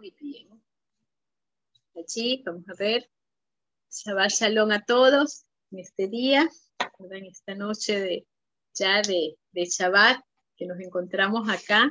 Muy 0.00 0.14
bien. 0.18 0.48
Allí, 1.94 2.42
vamos 2.46 2.66
a 2.70 2.74
ver. 2.78 3.10
Shabbat 3.90 4.30
Shalom 4.30 4.70
a 4.70 4.82
todos 4.82 5.44
en 5.70 5.80
este 5.80 6.08
día, 6.08 6.48
en 6.98 7.24
esta 7.26 7.54
noche 7.54 8.00
de, 8.00 8.26
ya 8.72 9.02
de, 9.02 9.36
de 9.52 9.64
Shabbat, 9.66 10.22
que 10.56 10.64
nos 10.64 10.80
encontramos 10.80 11.50
acá, 11.50 11.90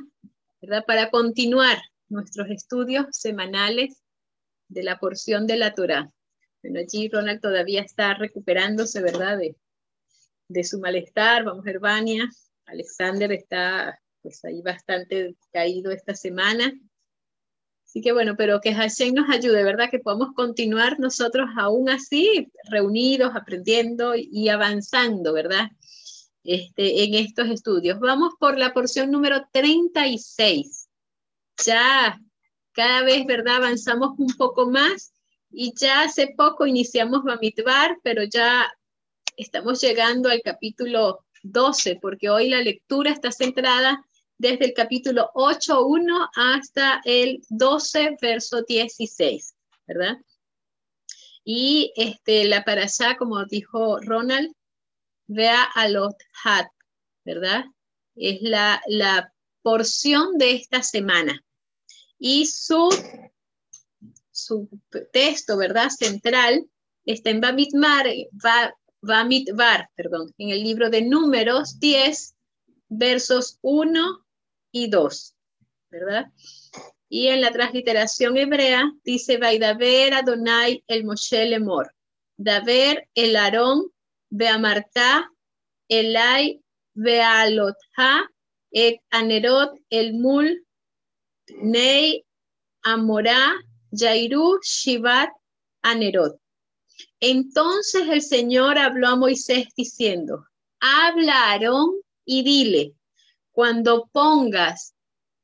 ¿verdad? 0.60 0.84
Para 0.88 1.08
continuar 1.10 1.78
nuestros 2.08 2.50
estudios 2.50 3.06
semanales 3.12 4.02
de 4.66 4.82
la 4.82 4.98
porción 4.98 5.46
de 5.46 5.58
la 5.58 5.72
Torah. 5.72 6.10
Bueno, 6.64 6.80
allí 6.80 7.08
Ronald 7.08 7.40
todavía 7.40 7.82
está 7.82 8.14
recuperándose, 8.14 9.00
¿verdad? 9.02 9.38
De, 9.38 9.54
de 10.48 10.64
su 10.64 10.80
malestar. 10.80 11.44
Vamos, 11.44 11.64
Herbania. 11.64 12.28
Alexander 12.66 13.30
está 13.30 14.00
pues 14.20 14.44
ahí 14.44 14.62
bastante 14.62 15.36
caído 15.52 15.92
esta 15.92 16.16
semana. 16.16 16.72
Así 17.90 18.02
que 18.02 18.12
bueno, 18.12 18.36
pero 18.36 18.60
que 18.60 18.72
Hashem 18.72 19.14
nos 19.14 19.28
ayude, 19.28 19.64
¿verdad? 19.64 19.90
Que 19.90 19.98
podamos 19.98 20.32
continuar 20.36 21.00
nosotros 21.00 21.50
aún 21.56 21.88
así, 21.90 22.48
reunidos, 22.70 23.32
aprendiendo 23.34 24.12
y 24.14 24.48
avanzando, 24.48 25.32
¿verdad? 25.32 25.72
Este, 26.44 27.02
en 27.02 27.14
estos 27.14 27.48
estudios. 27.48 27.98
Vamos 27.98 28.34
por 28.38 28.56
la 28.56 28.72
porción 28.72 29.10
número 29.10 29.44
36. 29.50 30.88
Ya 31.64 32.20
cada 32.70 33.02
vez, 33.02 33.26
¿verdad? 33.26 33.56
Avanzamos 33.56 34.16
un 34.18 34.36
poco 34.36 34.70
más 34.70 35.12
y 35.50 35.74
ya 35.76 36.02
hace 36.02 36.32
poco 36.36 36.68
iniciamos 36.68 37.24
Bamidbar, 37.24 37.98
pero 38.04 38.22
ya 38.22 38.72
estamos 39.36 39.80
llegando 39.80 40.28
al 40.28 40.42
capítulo 40.42 41.24
12, 41.42 41.98
porque 42.00 42.30
hoy 42.30 42.50
la 42.50 42.62
lectura 42.62 43.10
está 43.10 43.32
centrada 43.32 44.06
desde 44.40 44.64
el 44.64 44.72
capítulo 44.72 45.30
8.1 45.34 46.30
hasta 46.34 47.02
el 47.04 47.42
12, 47.50 48.16
verso 48.22 48.62
16, 48.62 49.54
¿verdad? 49.86 50.16
Y 51.44 51.92
este, 51.94 52.46
la 52.46 52.64
para 52.64 52.84
allá, 52.84 53.18
como 53.18 53.44
dijo 53.44 53.98
Ronald, 54.00 54.50
vea 55.26 55.62
a 55.62 55.88
los 55.90 56.14
hat, 56.42 56.68
¿verdad? 57.22 57.66
Es 58.16 58.40
la, 58.40 58.80
la 58.86 59.30
porción 59.60 60.38
de 60.38 60.52
esta 60.52 60.82
semana. 60.82 61.44
Y 62.18 62.46
su, 62.46 62.88
su 64.30 64.70
texto, 65.12 65.58
¿verdad? 65.58 65.90
Central 65.90 66.66
está 67.04 67.28
en 67.28 67.42
Bamidbar, 67.42 68.06
Bamidbar, 69.02 69.90
perdón, 69.94 70.32
en 70.38 70.48
el 70.48 70.62
libro 70.62 70.88
de 70.88 71.02
Números 71.02 71.78
10, 71.78 72.36
versos 72.88 73.58
1 73.60 74.24
y 74.72 74.88
2, 74.88 75.34
¿verdad? 75.90 76.26
Y 77.08 77.28
en 77.28 77.40
la 77.40 77.50
transliteración 77.50 78.36
hebrea 78.36 78.92
dice, 79.02 79.36
Vaidaber 79.36 80.14
Adonai 80.14 80.84
el 80.86 81.04
Moshe 81.04 81.44
Lemor, 81.46 81.92
Daver 82.36 83.08
el 83.14 83.36
Aarón 83.36 83.90
Beamartá, 84.30 85.28
Elai 85.88 86.62
Bealotha, 86.94 88.30
et 88.70 89.00
Anerot 89.10 89.76
el 89.90 90.14
Mul, 90.14 90.64
Nei 91.62 92.24
Amorá, 92.84 93.56
Yairu 93.90 94.60
Shivat 94.62 95.30
Anerot. 95.82 96.38
Entonces 97.18 98.08
el 98.08 98.22
Señor 98.22 98.78
habló 98.78 99.08
a 99.08 99.16
Moisés 99.16 99.66
diciendo, 99.76 100.46
habla 100.80 101.34
a 101.34 101.50
Aarón 101.50 101.96
y 102.24 102.42
dile, 102.42 102.94
cuando 103.60 104.08
pongas, 104.10 104.94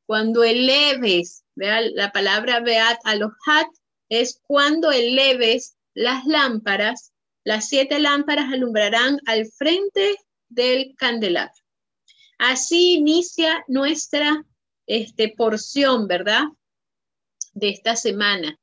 cuando 0.07 0.43
eleves, 0.43 1.45
vea 1.55 1.83
la 1.83 2.13
palabra 2.13 2.61
beat 2.61 2.99
hat 3.05 3.67
es 4.09 4.41
cuando 4.47 4.91
eleves 4.91 5.77
las 5.93 6.25
lámparas, 6.25 7.13
las 7.45 7.69
siete 7.69 7.99
lámparas 7.99 8.51
alumbrarán 8.51 9.21
al 9.27 9.45
frente 9.45 10.17
del 10.49 10.95
candelabro. 10.97 11.63
Así 12.39 12.95
inicia 12.95 13.63
nuestra 13.69 14.47
este, 14.87 15.35
porción, 15.37 16.09
¿verdad? 16.09 16.45
De 17.53 17.69
esta 17.69 17.97
semana. 17.97 18.59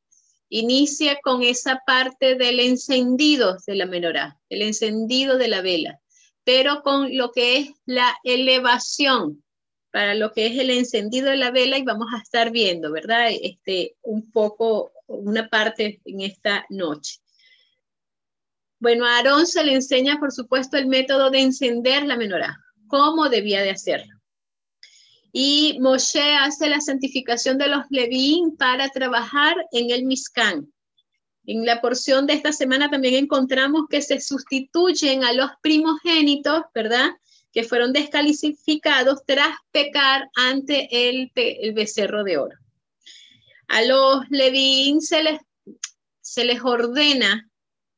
Inicia 0.50 1.20
con 1.22 1.44
esa 1.44 1.84
parte 1.86 2.34
del 2.34 2.60
encendido 2.60 3.58
de 3.68 3.76
la 3.76 3.86
menorá, 3.86 4.40
el 4.50 4.64
encendido 4.64 5.38
de 5.38 5.48
la 5.48 5.62
vela 5.62 6.00
pero 6.44 6.82
con 6.84 7.16
lo 7.16 7.32
que 7.32 7.58
es 7.58 7.70
la 7.86 8.16
elevación 8.24 9.43
para 9.94 10.16
lo 10.16 10.32
que 10.32 10.48
es 10.48 10.58
el 10.58 10.72
encendido 10.72 11.30
de 11.30 11.38
la 11.38 11.52
vela 11.52 11.78
y 11.78 11.84
vamos 11.84 12.08
a 12.12 12.18
estar 12.20 12.50
viendo, 12.50 12.92
¿verdad? 12.92 13.28
Este, 13.30 13.96
un 14.02 14.32
poco, 14.32 14.92
una 15.06 15.50
parte 15.50 16.02
en 16.04 16.22
esta 16.22 16.66
noche. 16.70 17.20
Bueno, 18.80 19.06
a 19.06 19.18
Aarón 19.18 19.46
se 19.46 19.64
le 19.64 19.76
enseña, 19.76 20.20
por 20.20 20.32
supuesto, 20.32 20.78
el 20.78 20.88
método 20.88 21.30
de 21.30 21.42
encender 21.42 22.08
la 22.08 22.18
menorá, 22.18 22.58
cómo 22.88 23.30
debía 23.30 23.62
de 23.62 23.70
hacerlo. 23.70 24.20
Y 25.32 25.78
Moshe 25.80 26.38
hace 26.38 26.70
la 26.70 26.82
santificación 26.82 27.60
de 27.60 27.68
los 27.68 27.84
Levín 27.92 28.58
para 28.58 28.90
trabajar 28.90 29.56
en 29.72 29.92
el 29.92 30.06
Mizcán. 30.06 30.74
En 31.46 31.68
la 31.68 31.82
porción 31.82 32.26
de 32.26 32.34
esta 32.34 32.52
semana 32.52 32.90
también 32.90 33.14
encontramos 33.14 33.84
que 33.88 34.02
se 34.02 34.20
sustituyen 34.20 35.24
a 35.24 35.34
los 35.34 35.52
primogénitos, 35.62 36.64
¿verdad? 36.74 37.12
Que 37.54 37.64
fueron 37.64 37.94
descalificados 37.94 39.24
tras 39.26 39.56
pecar 39.72 40.30
ante 40.36 41.10
el, 41.10 41.32
becerro 41.74 42.24
de 42.24 42.38
oro. 42.38 42.58
A 43.68 43.82
los 43.84 44.30
Levín 44.30 45.02
se 45.02 45.24
les, 45.24 46.62
ordena, 46.64 47.50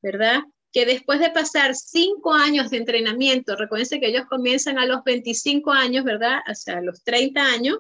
¿verdad? 0.02 0.44
Que 0.72 0.86
después 0.86 1.20
de 1.20 1.32
pasar 1.32 1.74
cinco 1.74 2.34
años 2.34 2.70
de 2.70 2.78
entrenamiento, 2.78 3.56
recuerden 3.56 4.00
que 4.00 4.10
ellos 4.10 4.28
comienzan 4.30 4.78
a 4.78 4.86
los 4.86 5.04
25 5.04 5.72
años, 5.72 6.04
¿verdad? 6.04 6.40
Hasta 6.46 6.82
los 6.82 7.02
30 7.04 7.42
años, 7.42 7.80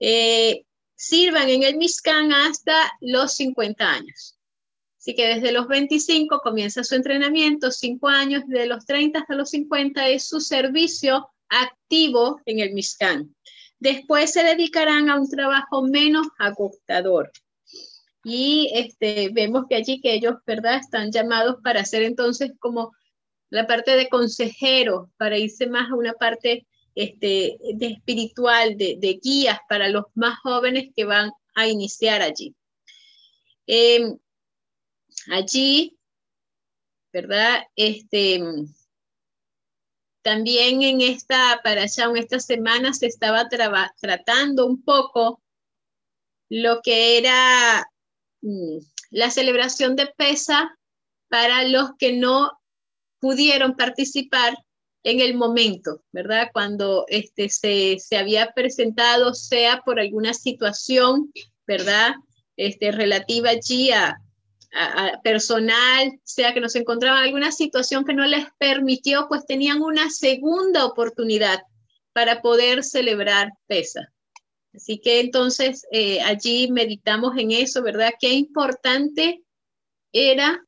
eh, 0.00 0.64
sirvan 0.94 1.48
en 1.50 1.62
el 1.62 1.76
Mizcán 1.76 2.32
hasta 2.32 2.74
los 3.00 3.34
50 3.34 3.88
años. 3.88 4.35
Así 5.06 5.14
que 5.14 5.28
desde 5.28 5.52
los 5.52 5.68
25 5.68 6.40
comienza 6.40 6.82
su 6.82 6.96
entrenamiento, 6.96 7.70
5 7.70 8.08
años, 8.08 8.42
de 8.48 8.66
los 8.66 8.84
30 8.86 9.20
hasta 9.20 9.36
los 9.36 9.50
50 9.50 10.08
es 10.08 10.26
su 10.26 10.40
servicio 10.40 11.28
activo 11.48 12.40
en 12.44 12.58
el 12.58 12.74
MISCAN. 12.74 13.32
Después 13.78 14.32
se 14.32 14.42
dedicarán 14.42 15.08
a 15.08 15.14
un 15.14 15.30
trabajo 15.30 15.82
menos 15.84 16.26
agotador. 16.40 17.30
Y 18.24 18.72
este, 18.74 19.28
vemos 19.28 19.66
que 19.68 19.76
allí 19.76 20.00
que 20.00 20.12
ellos, 20.12 20.38
¿verdad?, 20.44 20.80
están 20.80 21.12
llamados 21.12 21.58
para 21.62 21.82
hacer 21.82 22.02
entonces 22.02 22.50
como 22.58 22.90
la 23.48 23.68
parte 23.68 23.92
de 23.92 24.08
consejero, 24.08 25.12
para 25.18 25.38
irse 25.38 25.68
más 25.68 25.88
a 25.88 25.94
una 25.94 26.14
parte 26.14 26.66
este, 26.96 27.58
de 27.74 27.86
espiritual, 27.86 28.76
de, 28.76 28.96
de 28.98 29.20
guías 29.22 29.60
para 29.68 29.88
los 29.88 30.06
más 30.16 30.36
jóvenes 30.40 30.88
que 30.96 31.04
van 31.04 31.30
a 31.54 31.68
iniciar 31.68 32.22
allí. 32.22 32.56
Eh, 33.68 34.16
allí, 35.30 35.98
¿verdad? 37.12 37.64
Este, 37.76 38.42
también 40.22 40.82
en 40.82 41.00
esta, 41.00 41.60
para 41.62 41.82
allá, 41.82 42.04
en 42.04 42.16
esta 42.16 42.40
semana 42.40 42.92
se 42.92 43.06
estaba 43.06 43.48
tratando 43.48 44.66
un 44.66 44.82
poco 44.82 45.40
lo 46.48 46.80
que 46.82 47.18
era 47.18 47.88
mm, 48.42 48.78
la 49.10 49.30
celebración 49.30 49.96
de 49.96 50.08
PESA 50.08 50.76
para 51.28 51.64
los 51.64 51.90
que 51.98 52.12
no 52.12 52.60
pudieron 53.20 53.76
participar 53.76 54.56
en 55.04 55.20
el 55.20 55.34
momento, 55.34 56.02
¿verdad? 56.10 56.50
Cuando 56.52 57.04
este, 57.08 57.48
se, 57.48 57.98
se 58.00 58.16
había 58.16 58.50
presentado, 58.52 59.34
sea 59.34 59.82
por 59.84 60.00
alguna 60.00 60.34
situación, 60.34 61.32
¿verdad? 61.66 62.16
Este, 62.56 62.90
relativa 62.90 63.50
allí 63.50 63.92
a, 63.92 64.20
personal, 65.22 66.20
sea 66.24 66.52
que 66.52 66.60
nos 66.60 66.76
encontraban 66.76 67.20
en 67.20 67.24
alguna 67.26 67.52
situación 67.52 68.04
que 68.04 68.14
no 68.14 68.26
les 68.26 68.46
permitió, 68.58 69.26
pues 69.28 69.46
tenían 69.46 69.80
una 69.80 70.10
segunda 70.10 70.84
oportunidad 70.84 71.62
para 72.12 72.42
poder 72.42 72.84
celebrar 72.84 73.52
PESA. 73.66 74.12
Así 74.74 74.98
que 74.98 75.20
entonces 75.20 75.86
eh, 75.90 76.20
allí 76.20 76.70
meditamos 76.70 77.36
en 77.38 77.50
eso, 77.50 77.82
¿verdad? 77.82 78.12
Qué 78.20 78.32
importante 78.34 79.42
era 80.12 80.62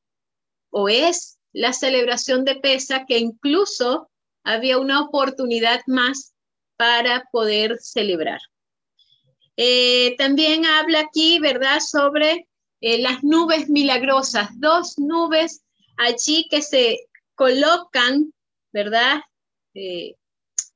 o 0.70 0.88
es 0.88 1.38
la 1.52 1.72
celebración 1.72 2.44
de 2.44 2.56
PESA, 2.56 3.04
que 3.06 3.18
incluso 3.18 4.10
había 4.44 4.78
una 4.78 5.02
oportunidad 5.02 5.80
más 5.86 6.34
para 6.76 7.24
poder 7.32 7.78
celebrar. 7.80 8.40
Eh, 9.56 10.14
también 10.16 10.64
habla 10.66 11.00
aquí, 11.00 11.38
¿verdad?, 11.38 11.80
sobre 11.80 12.46
eh, 12.80 12.98
las 12.98 13.25
nubes 13.25 13.69
milagrosas, 13.69 14.50
dos 14.54 14.98
nubes 14.98 15.62
allí 15.96 16.46
que 16.48 16.62
se 16.62 17.08
colocan, 17.34 18.32
¿verdad? 18.72 19.20
Eh, 19.75 20.14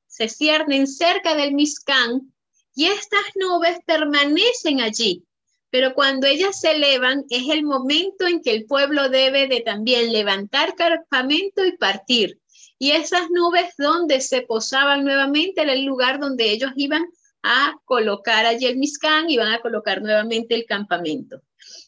se 0.07 0.29
ciernen 0.29 0.87
cerca 0.87 1.35
del 1.35 1.53
Mizcán 1.53 2.33
y 2.75 2.85
estas 2.85 3.23
nubes 3.35 3.79
permanecen 3.85 4.81
allí 4.81 5.23
Pero 5.69 5.93
cuando 5.93 6.27
ellas 6.27 6.59
se 6.59 6.71
elevan 6.71 7.25
es 7.29 7.49
el 7.49 7.63
momento 7.63 8.27
en 8.27 8.41
que 8.41 8.51
el 8.51 8.65
pueblo 8.65 9.09
debe 9.09 9.47
de 9.47 9.61
también 9.61 10.11
levantar 10.11 10.75
campamento 10.75 11.65
y 11.65 11.77
partir. 11.77 12.39
Y 12.77 12.91
esas 12.91 13.29
nubes 13.31 13.73
donde 13.77 14.21
se 14.21 14.41
posaban 14.41 15.03
nuevamente 15.03 15.61
era 15.61 15.73
el 15.73 15.85
lugar 15.85 16.19
donde 16.19 16.51
ellos 16.51 16.71
iban 16.75 17.05
a 17.41 17.75
colocar 17.85 18.45
allí 18.45 18.65
el 18.65 18.77
Miscán 18.77 19.29
y 19.29 19.37
van 19.37 19.51
a 19.51 19.61
colocar 19.61 20.01
nuevamente 20.01 20.55
el 20.55 20.65
campamento, 20.65 21.41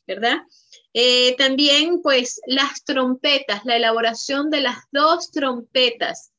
¿verdad? 0.07 0.37
Eh, 0.93 1.35
también, 1.37 2.01
pues, 2.01 2.39
las 2.47 2.83
trompetas, 2.83 3.65
la 3.65 3.75
elaboración 3.75 4.49
de 4.49 4.61
las 4.61 4.77
dos 4.91 5.31
trompetas 5.31 6.31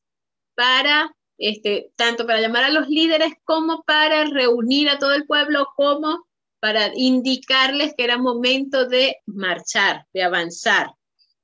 para, 0.55 1.15
este, 1.37 1.91
tanto 1.95 2.25
para 2.25 2.41
llamar 2.41 2.63
a 2.63 2.71
los 2.71 2.87
líderes 2.87 3.33
como 3.43 3.83
para 3.83 4.25
reunir 4.25 4.89
a 4.89 4.97
todo 4.97 5.13
el 5.13 5.25
pueblo, 5.25 5.67
como 5.75 6.27
para 6.59 6.91
indicarles 6.95 7.93
que 7.95 8.03
era 8.03 8.17
momento 8.17 8.87
de 8.87 9.17
marchar, 9.27 10.05
de 10.13 10.23
avanzar, 10.23 10.87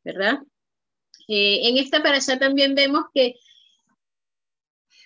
¿verdad? 0.03 0.39
Eh, 1.27 1.67
en 1.67 1.77
esta 1.77 1.97
allá 1.97 2.39
también 2.39 2.75
vemos 2.75 3.05
que 3.13 3.35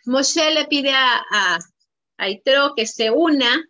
Moshe 0.05 0.51
le 0.51 0.65
pide 0.67 0.91
a, 0.91 1.23
a, 1.29 1.59
que 2.75 2.87
se 2.87 3.11
una 3.11 3.63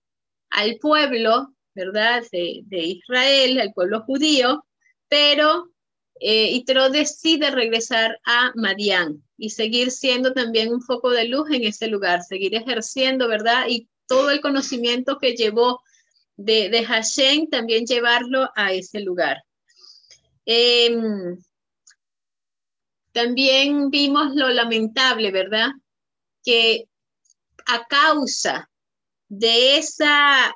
al 0.52 0.78
pueblo, 0.78 1.54
¿verdad? 1.78 2.24
De, 2.32 2.66
Israel, 2.70 3.60
al 3.60 3.74
pueblo 3.74 4.02
judío, 4.02 4.66
pero 5.08 5.70
eh, 6.20 6.64
decide 6.92 7.52
regresar 7.52 8.20
a 8.26 8.52
Madián 8.56 9.24
y 9.38 9.52
seguir 9.52 9.92
siendo 9.92 10.34
también 10.34 10.74
un 10.74 10.82
foco 10.82 11.12
de 11.12 11.26
luz 11.26 11.50
en 11.52 11.64
ese 11.64 11.88
lugar, 11.88 12.24
seguir 12.24 12.56
ejerciendo, 12.56 13.28
¿verdad? 13.28 13.68
Y 13.70 13.88
todo 14.08 14.32
el 14.32 14.42
conocimiento 14.42 15.20
que 15.20 15.36
llevó 15.36 15.82
de, 16.36 16.70
de 16.70 16.84
Hashem, 16.84 17.48
también 17.50 17.86
llevarlo 17.86 18.50
a 18.56 18.74
ese 18.74 19.00
lugar. 19.02 19.44
Em, 20.46 21.38
también 23.12 23.90
vimos 23.90 24.34
lo 24.34 24.50
lamentable, 24.50 25.32
¿verdad? 25.32 25.70
Que 26.44 26.88
a 27.68 27.86
causa 27.86 28.70
de 29.28 29.78
esa 29.78 30.54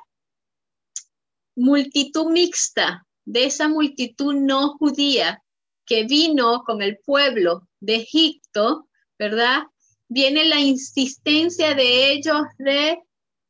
multitud 1.54 2.30
mixta, 2.30 3.06
de 3.24 3.44
esa 3.44 3.68
multitud 3.68 4.34
no 4.34 4.70
judía 4.78 5.42
que 5.86 6.04
vino 6.04 6.62
con 6.64 6.82
el 6.82 6.98
pueblo 6.98 7.68
de 7.80 7.96
Egipto, 7.96 8.88
¿verdad? 9.18 9.62
Viene 10.08 10.44
la 10.44 10.60
insistencia 10.60 11.74
de 11.74 12.12
ellos 12.12 12.42
de 12.58 12.98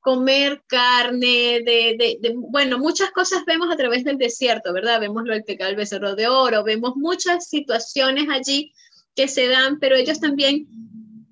comer 0.00 0.62
carne, 0.66 1.62
de, 1.64 2.34
bueno, 2.36 2.78
muchas 2.78 3.12
cosas 3.12 3.44
vemos 3.46 3.70
a 3.70 3.76
través 3.76 4.02
del 4.02 4.18
desierto, 4.18 4.72
¿verdad? 4.72 5.00
Vemos 5.00 5.22
lo 5.24 5.32
del 5.32 5.44
pecado 5.44 5.68
del 5.68 5.76
becerro 5.76 6.16
de 6.16 6.26
oro, 6.26 6.64
vemos 6.64 6.96
muchas 6.96 7.48
situaciones 7.48 8.28
allí 8.28 8.72
que 9.14 9.28
se 9.28 9.46
dan, 9.46 9.78
pero 9.78 9.94
ellos 9.94 10.18
también 10.18 10.66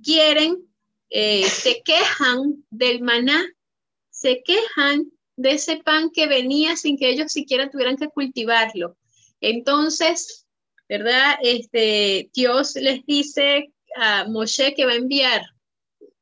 quieren, 0.05 0.57
eh, 1.11 1.45
se 1.49 1.83
quejan 1.83 2.65
del 2.71 3.03
maná, 3.03 3.45
se 4.11 4.43
quejan 4.45 5.11
de 5.41 5.53
ese 5.53 5.79
pan 5.79 6.11
que 6.11 6.27
venía 6.27 6.77
sin 6.77 6.99
que 6.99 7.09
ellos 7.09 7.33
siquiera 7.33 7.71
tuvieran 7.71 7.97
que 7.97 8.09
cultivarlo. 8.09 8.99
Entonces, 9.41 10.47
¿verdad? 10.87 11.37
Este, 11.43 12.31
Dios 12.35 12.75
les 12.75 13.05
dice 13.07 13.73
a 13.97 14.25
Moshe 14.29 14.75
que 14.75 14.85
va 14.85 14.93
a 14.93 14.97
enviar 14.97 15.43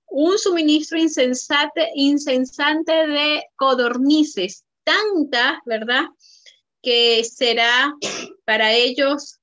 un 0.06 0.38
suministro 0.38 0.98
insensate, 0.98 1.90
insensante 1.94 2.92
de 2.92 3.44
codornices, 3.56 4.64
tanta, 4.84 5.60
¿verdad? 5.66 6.04
Que 6.80 7.24
será 7.24 7.92
para 8.44 8.72
ellos 8.72 9.40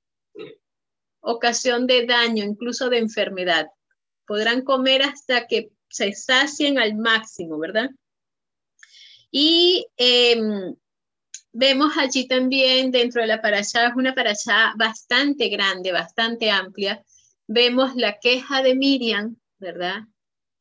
ocasión 1.19 1.86
de 1.86 2.06
daño, 2.06 2.45
incluso 2.45 2.89
de 2.89 3.00
enfermedad. 3.00 3.68
Podrán 4.25 4.62
comer 4.62 5.01
hasta 5.04 5.48
que 5.48 5.72
se 5.89 6.13
sacien 6.13 6.80
al 6.80 6.95
máximo, 6.95 7.60
¿verdad? 7.60 7.89
Y 9.38 9.86
em, 9.98 10.76
vemos 11.52 11.98
allí 11.98 12.26
también 12.26 12.90
dentro 12.90 13.20
de 13.20 13.28
la 13.28 13.42
parasha, 13.42 13.88
es 13.88 13.96
una 13.98 14.16
parasha 14.16 14.74
bastante 14.78 15.50
grande, 15.50 15.92
bastante 15.92 16.50
amplia. 16.50 17.04
Vemos 17.46 17.98
la 17.98 18.18
queja 18.18 18.64
de 18.64 18.76
Miriam, 18.76 19.36
¿verdad? 19.60 20.04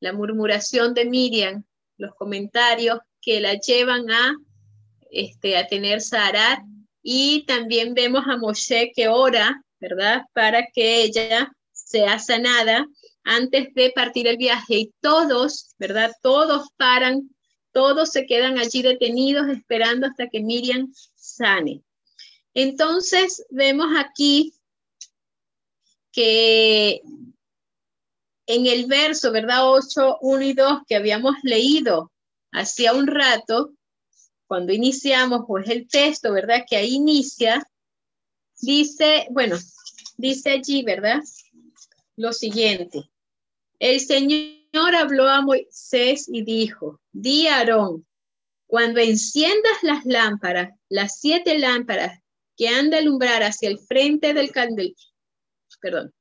La 0.00 0.12
murmuración 0.12 0.93
de 0.93 1.05
Miriam, 1.05 1.62
los 1.99 2.17
comentarios 2.17 2.99
que 3.21 3.41
la 3.41 3.55
llevan 3.55 4.11
a, 4.11 4.37
este, 5.12 5.56
a 5.56 5.69
tener 5.69 6.00
Sarat. 6.00 6.59
Y 7.00 7.44
también 7.47 7.94
vemos 7.94 8.25
a 8.26 8.38
Moshe 8.38 8.91
que 8.93 9.06
ora 9.06 9.62
¿verdad? 9.79 10.23
Para 10.32 10.67
que 10.73 11.03
ella 11.03 11.53
sea 11.71 12.19
sanada 12.19 12.87
antes 13.23 13.75
de 13.75 13.93
partir 13.94 14.26
el 14.26 14.38
viaje 14.38 14.75
y 14.79 14.94
todos, 15.00 15.75
¿verdad? 15.79 16.11
Todos 16.23 16.69
paran, 16.76 17.34
todos 17.75 18.12
se 18.12 18.25
quedan 18.25 18.59
allí 18.59 18.81
detenidos 18.81 19.49
esperando 19.49 20.06
hasta 20.06 20.29
que 20.29 20.41
Miriam 20.41 20.91
sane. 21.15 21.82
Entonces 22.55 23.44
vemos 23.50 23.88
aquí 23.99 24.55
que 26.12 27.03
en 28.47 28.67
el 28.67 28.87
verso, 28.87 29.32
¿verdad? 29.32 29.69
8, 29.71 30.19
1 30.21 30.43
y 30.43 30.53
2 30.53 30.82
que 30.87 30.97
habíamos 30.97 31.35
leído 31.43 32.12
hacía 32.53 32.93
un 32.93 33.09
rato, 33.09 33.73
cuando 34.47 34.73
iniciamos, 34.73 35.43
pues 35.49 35.69
el 35.69 35.88
texto, 35.88 36.32
¿verdad? 36.32 36.65
Que 36.69 36.76
ahí 36.76 36.94
inicia, 36.94 37.69
dice, 38.61 39.26
bueno, 39.31 39.56
dice 40.17 40.50
allí, 40.50 40.85
¿verdad? 40.85 41.21
Lo 42.17 42.32
siguiente. 42.32 43.11
El 43.81 43.99
Señor 43.99 44.63
habló 44.76 45.29
a 45.29 45.43
Moisés 45.43 46.29
y 46.29 46.43
dijo, 46.43 47.00
di 47.12 47.47
a 47.47 47.59
Aarón, 47.59 48.06
cuando 48.67 49.00
enciendas 49.00 49.82
las 49.82 50.05
lámparas, 50.05 50.71
las 50.88 51.21
siete 51.21 51.59
lámparas 51.59 52.21
que 52.56 52.69
han 52.69 52.91
de 52.91 52.99
alumbrar 52.99 53.43
hacia 53.43 53.69
el 53.69 53.79
frente 53.79 54.35
del 54.35 54.50
candelabro, 54.50 54.94
perdón, 55.81 56.15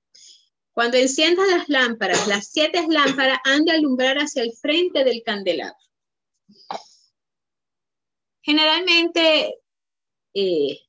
cuando 0.71 0.97
enciendas 0.97 1.47
las 1.49 1.69
lámparas, 1.69 2.27
las 2.27 2.47
siete 2.47 2.85
lámparas 2.89 3.39
han 3.43 3.65
de 3.65 3.73
alumbrar 3.73 4.17
hacia 4.17 4.43
el 4.43 4.53
frente 4.53 5.03
del 5.03 5.21
candelabro. 5.23 5.77
Generalmente, 8.41 9.55
eh, 10.33 10.79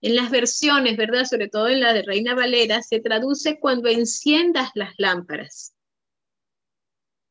en 0.00 0.14
las 0.14 0.30
versiones, 0.30 0.96
¿verdad? 0.96 1.24
Sobre 1.24 1.48
todo 1.48 1.68
en 1.68 1.80
la 1.80 1.92
de 1.92 2.02
Reina 2.02 2.34
Valera, 2.34 2.82
se 2.82 3.00
traduce 3.00 3.58
cuando 3.58 3.88
enciendas 3.88 4.70
las 4.74 4.94
lámparas. 4.96 5.74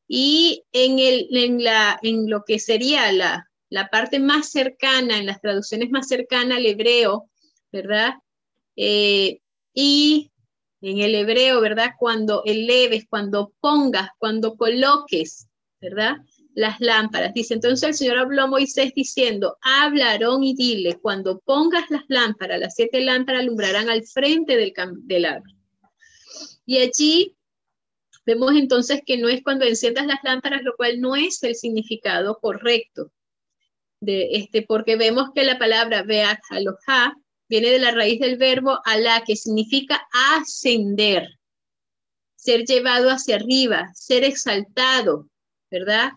Y 0.07 0.63
en, 0.71 0.99
el, 0.99 1.27
en, 1.31 1.63
la, 1.63 1.99
en 2.01 2.29
lo 2.29 2.43
que 2.45 2.59
sería 2.59 3.11
la, 3.11 3.49
la 3.69 3.89
parte 3.89 4.19
más 4.19 4.51
cercana, 4.51 5.17
en 5.17 5.25
las 5.25 5.41
traducciones 5.41 5.89
más 5.89 6.07
cercanas 6.07 6.57
al 6.57 6.65
hebreo, 6.65 7.29
¿verdad? 7.71 8.13
Eh, 8.75 9.39
y 9.73 10.31
en 10.81 10.99
el 10.99 11.15
hebreo, 11.15 11.59
¿verdad? 11.59 11.91
Cuando 11.99 12.43
eleves, 12.45 13.05
cuando 13.09 13.53
pongas, 13.59 14.09
cuando 14.17 14.55
coloques, 14.55 15.47
¿verdad? 15.81 16.17
las 16.57 16.79
lámparas. 16.79 17.35
Dice, 17.35 17.53
entonces 17.53 17.87
el 17.87 17.93
Señor 17.93 18.17
habló 18.17 18.41
a 18.41 18.47
Moisés 18.47 18.91
diciendo, 18.95 19.57
habla 19.61 20.09
Aarón 20.09 20.43
y 20.43 20.55
dile, 20.55 20.97
cuando 20.99 21.37
pongas 21.39 21.83
las 21.91 22.01
lámparas, 22.07 22.59
las 22.59 22.73
siete 22.73 22.99
lámparas 22.99 23.43
alumbrarán 23.43 23.89
al 23.91 24.03
frente 24.03 24.57
del 24.57 24.73
candelabro. 24.73 25.53
Y 26.65 26.79
allí 26.79 27.36
vemos 28.27 28.51
entonces 28.55 29.01
que 29.05 29.17
no 29.17 29.29
es 29.29 29.41
cuando 29.41 29.63
enciendas 29.63 30.05
las 30.05 30.19
lámparas, 30.21 30.61
lo 30.61 30.75
cual 30.75 30.99
no 30.99 31.15
es 31.15 31.41
el 31.43 31.55
significado 31.55 32.37
correcto. 32.39 33.11
De 34.01 34.27
este, 34.33 34.61
porque 34.61 34.97
vemos 34.97 35.29
que 35.33 35.45
la 35.45 35.57
palabra 35.57 36.03
veat 36.03 36.39
aloha 36.49 37.15
viene 37.47 37.69
de 37.69 37.79
la 37.79 37.91
raíz 37.91 38.19
del 38.19 38.37
verbo 38.37 38.79
alá, 38.83 39.23
que 39.25 39.37
significa 39.37 40.05
ascender, 40.35 41.39
ser 42.35 42.65
llevado 42.65 43.09
hacia 43.09 43.37
arriba, 43.37 43.89
ser 43.95 44.25
exaltado, 44.25 45.29
¿verdad? 45.71 46.11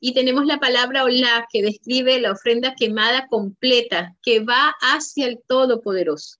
Y 0.00 0.14
tenemos 0.14 0.46
la 0.46 0.58
palabra 0.58 1.04
Olá 1.04 1.46
que 1.48 1.62
describe 1.62 2.20
la 2.20 2.32
ofrenda 2.32 2.74
quemada 2.74 3.28
completa 3.28 4.16
que 4.20 4.40
va 4.40 4.74
hacia 4.80 5.28
el 5.28 5.38
Todopoderoso. 5.46 6.38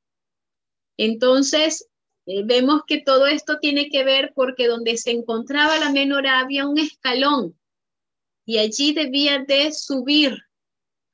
Entonces, 0.97 1.89
eh, 2.27 2.43
vemos 2.45 2.83
que 2.87 3.01
todo 3.01 3.27
esto 3.27 3.59
tiene 3.59 3.89
que 3.89 4.05
ver 4.05 4.33
porque 4.35 4.69
donde 4.69 4.97
se 4.97 5.11
encontraba 5.11 5.79
la 5.79 5.91
menorá 5.91 6.41
había 6.41 6.67
un 6.67 6.79
escalón 6.79 7.57
y 8.45 8.59
allí 8.59 8.93
debía 8.93 9.41
de 9.41 9.73
subir, 9.73 10.37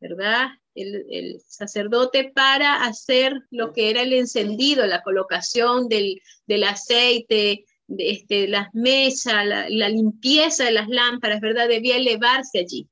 ¿verdad? 0.01 0.49
El, 0.75 1.41
sacerdote 1.47 2.31
para 2.33 2.85
hacer 2.85 3.33
lo 3.51 3.73
que 3.73 3.91
era 3.91 4.03
el 4.03 4.13
encendido, 4.13 4.87
la 4.87 5.03
colocación 5.03 5.89
del, 5.89 6.23
del 6.47 6.65
aceite, 6.65 7.65
este, 7.89 8.47
las 8.49 8.73
mesas, 8.75 9.45
la, 9.45 9.89
limpieza 9.89 10.65
de 10.65 10.73
las 10.73 10.89
lámparas, 10.89 11.41
¿verdad? 11.41 11.69
Debía 11.69 11.97
elevarse 11.97 12.61
allí. 12.61 12.89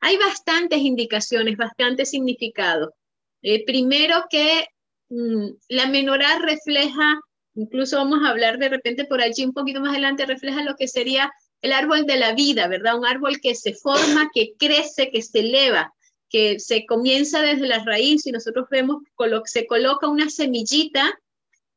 Hay 0.00 0.16
bastantes 0.16 0.80
indicaciones, 0.80 1.56
bastantes 1.56 2.10
significados. 2.10 2.90
Eh, 3.42 3.64
primero 3.64 4.24
que 4.28 4.66
mm, 5.10 5.48
la 5.68 5.86
menorá 5.86 6.38
refleja, 6.40 7.20
incluso 7.58 7.96
vamos 7.96 8.20
a 8.24 8.30
hablar 8.30 8.58
de 8.58 8.68
repente 8.68 9.04
por 9.04 9.20
allí 9.20 9.44
un 9.44 9.52
poquito 9.52 9.80
más 9.80 9.90
adelante, 9.90 10.26
refleja 10.26 10.62
lo 10.62 10.76
que 10.76 10.88
sería 10.88 11.30
el 11.60 11.72
árbol 11.72 12.06
de 12.06 12.16
la 12.16 12.32
vida, 12.34 12.68
¿verdad? 12.68 12.96
Un 12.96 13.06
árbol 13.06 13.40
que 13.40 13.54
se 13.54 13.74
forma, 13.74 14.30
que 14.32 14.54
crece, 14.58 15.10
que 15.10 15.22
se 15.22 15.40
eleva, 15.40 15.92
que 16.28 16.60
se 16.60 16.86
comienza 16.86 17.42
desde 17.42 17.66
la 17.66 17.84
raíz 17.84 18.26
y 18.26 18.32
nosotros 18.32 18.66
vemos, 18.70 19.02
se 19.46 19.66
coloca 19.66 20.08
una 20.08 20.30
semillita 20.30 21.18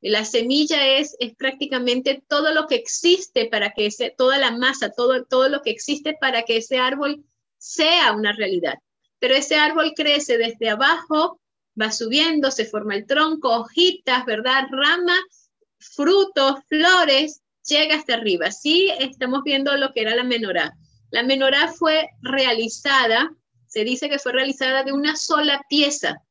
la 0.01 0.25
semilla 0.25 0.97
es, 0.97 1.15
es 1.19 1.35
prácticamente 1.35 2.23
todo 2.27 2.53
lo 2.53 2.65
que 2.65 2.75
existe 2.75 3.45
para 3.45 3.71
que 3.71 3.85
ese, 3.85 4.13
toda 4.17 4.39
la 4.39 4.51
masa, 4.51 4.91
todo, 4.91 5.25
todo 5.25 5.47
lo 5.47 5.61
que 5.61 5.69
existe 5.69 6.17
para 6.19 6.41
que 6.41 6.57
ese 6.57 6.79
árbol 6.79 7.23
sea 7.57 8.11
una 8.13 8.33
realidad. 8.33 8.75
Pero 9.19 9.35
ese 9.35 9.55
árbol 9.55 9.93
crece 9.95 10.39
desde 10.39 10.69
abajo, 10.69 11.39
va 11.79 11.91
subiendo, 11.91 12.49
se 12.49 12.65
forma 12.65 12.95
el 12.95 13.05
tronco, 13.05 13.55
hojitas, 13.55 14.25
¿verdad? 14.25 14.65
Ramas, 14.71 15.40
frutos, 15.81 16.55
flores, 16.67 17.41
llega 17.65 17.95
hasta 17.95 18.13
arriba. 18.15 18.51
Sí, 18.51 18.91
estamos 18.99 19.43
viendo 19.43 19.75
lo 19.77 19.91
que 19.93 20.01
era 20.01 20.15
la 20.15 20.23
menorá. 20.23 20.73
La 21.09 21.23
menorá 21.23 21.71
fue 21.71 22.09
realizada, 22.21 23.35
se 23.67 23.83
dice 23.83 24.09
que 24.09 24.19
fue 24.19 24.31
realizada 24.31 24.83
de 24.83 24.93
una 24.93 25.15
sola 25.15 25.61
pieza, 25.67 26.23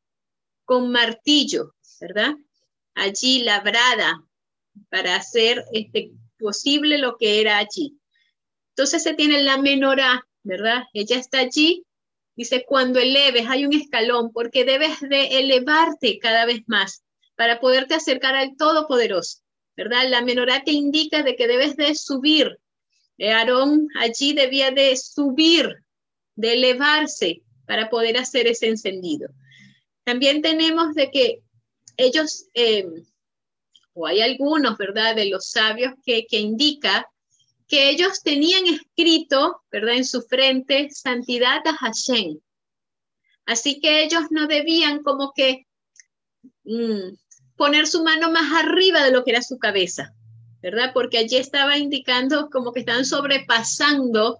con 0.64 0.90
martillo, 0.90 1.74
¿verdad? 2.00 2.34
allí 2.94 3.42
labrada 3.42 4.24
para 4.88 5.16
hacer 5.16 5.64
este, 5.72 6.12
posible 6.38 6.98
lo 6.98 7.16
que 7.16 7.40
era 7.40 7.58
allí. 7.58 7.98
Entonces 8.74 9.02
se 9.02 9.14
tiene 9.14 9.42
la 9.42 9.58
menorá, 9.58 10.26
¿verdad? 10.42 10.84
Ella 10.92 11.16
está 11.16 11.40
allí. 11.40 11.84
Dice, 12.36 12.64
cuando 12.66 12.98
eleves, 13.00 13.46
hay 13.48 13.66
un 13.66 13.74
escalón, 13.74 14.32
porque 14.32 14.64
debes 14.64 15.00
de 15.00 15.40
elevarte 15.40 16.18
cada 16.18 16.46
vez 16.46 16.62
más 16.66 17.02
para 17.40 17.58
poderte 17.58 17.94
acercar 17.94 18.34
al 18.34 18.54
Todopoderoso, 18.54 19.38
¿verdad? 19.74 20.06
La 20.10 20.20
menorá 20.20 20.62
te 20.62 20.72
indica 20.72 21.22
de 21.22 21.36
que 21.36 21.48
debes 21.48 21.74
de 21.74 21.94
subir. 21.94 22.58
Eh, 23.16 23.32
Aarón 23.32 23.88
allí 23.98 24.34
debía 24.34 24.70
de 24.72 24.94
subir, 24.98 25.82
de 26.34 26.52
elevarse 26.52 27.42
para 27.64 27.88
poder 27.88 28.18
hacer 28.18 28.46
ese 28.46 28.68
encendido. 28.68 29.30
También 30.04 30.42
tenemos 30.42 30.92
de 30.94 31.10
que 31.10 31.40
ellos, 31.96 32.44
eh, 32.52 32.84
o 33.94 34.06
hay 34.06 34.20
algunos, 34.20 34.76
¿verdad?, 34.76 35.16
de 35.16 35.30
los 35.30 35.48
sabios 35.48 35.94
que, 36.04 36.26
que 36.26 36.40
indica 36.40 37.10
que 37.66 37.88
ellos 37.88 38.22
tenían 38.22 38.66
escrito, 38.66 39.62
¿verdad?, 39.72 39.94
en 39.94 40.04
su 40.04 40.20
frente, 40.20 40.90
santidad 40.90 41.66
a 41.66 41.72
Hashem. 41.72 42.38
Así 43.46 43.80
que 43.80 44.02
ellos 44.02 44.24
no 44.28 44.46
debían 44.46 45.02
como 45.02 45.32
que 45.34 45.66
mm, 46.64 47.14
poner 47.60 47.86
su 47.86 48.02
mano 48.02 48.30
más 48.30 48.64
arriba 48.64 49.04
de 49.04 49.10
lo 49.10 49.22
que 49.22 49.32
era 49.32 49.42
su 49.42 49.58
cabeza, 49.58 50.14
¿verdad? 50.62 50.92
Porque 50.94 51.18
allí 51.18 51.36
estaba 51.36 51.76
indicando 51.76 52.48
como 52.48 52.72
que 52.72 52.80
estaban 52.80 53.04
sobrepasando 53.04 54.38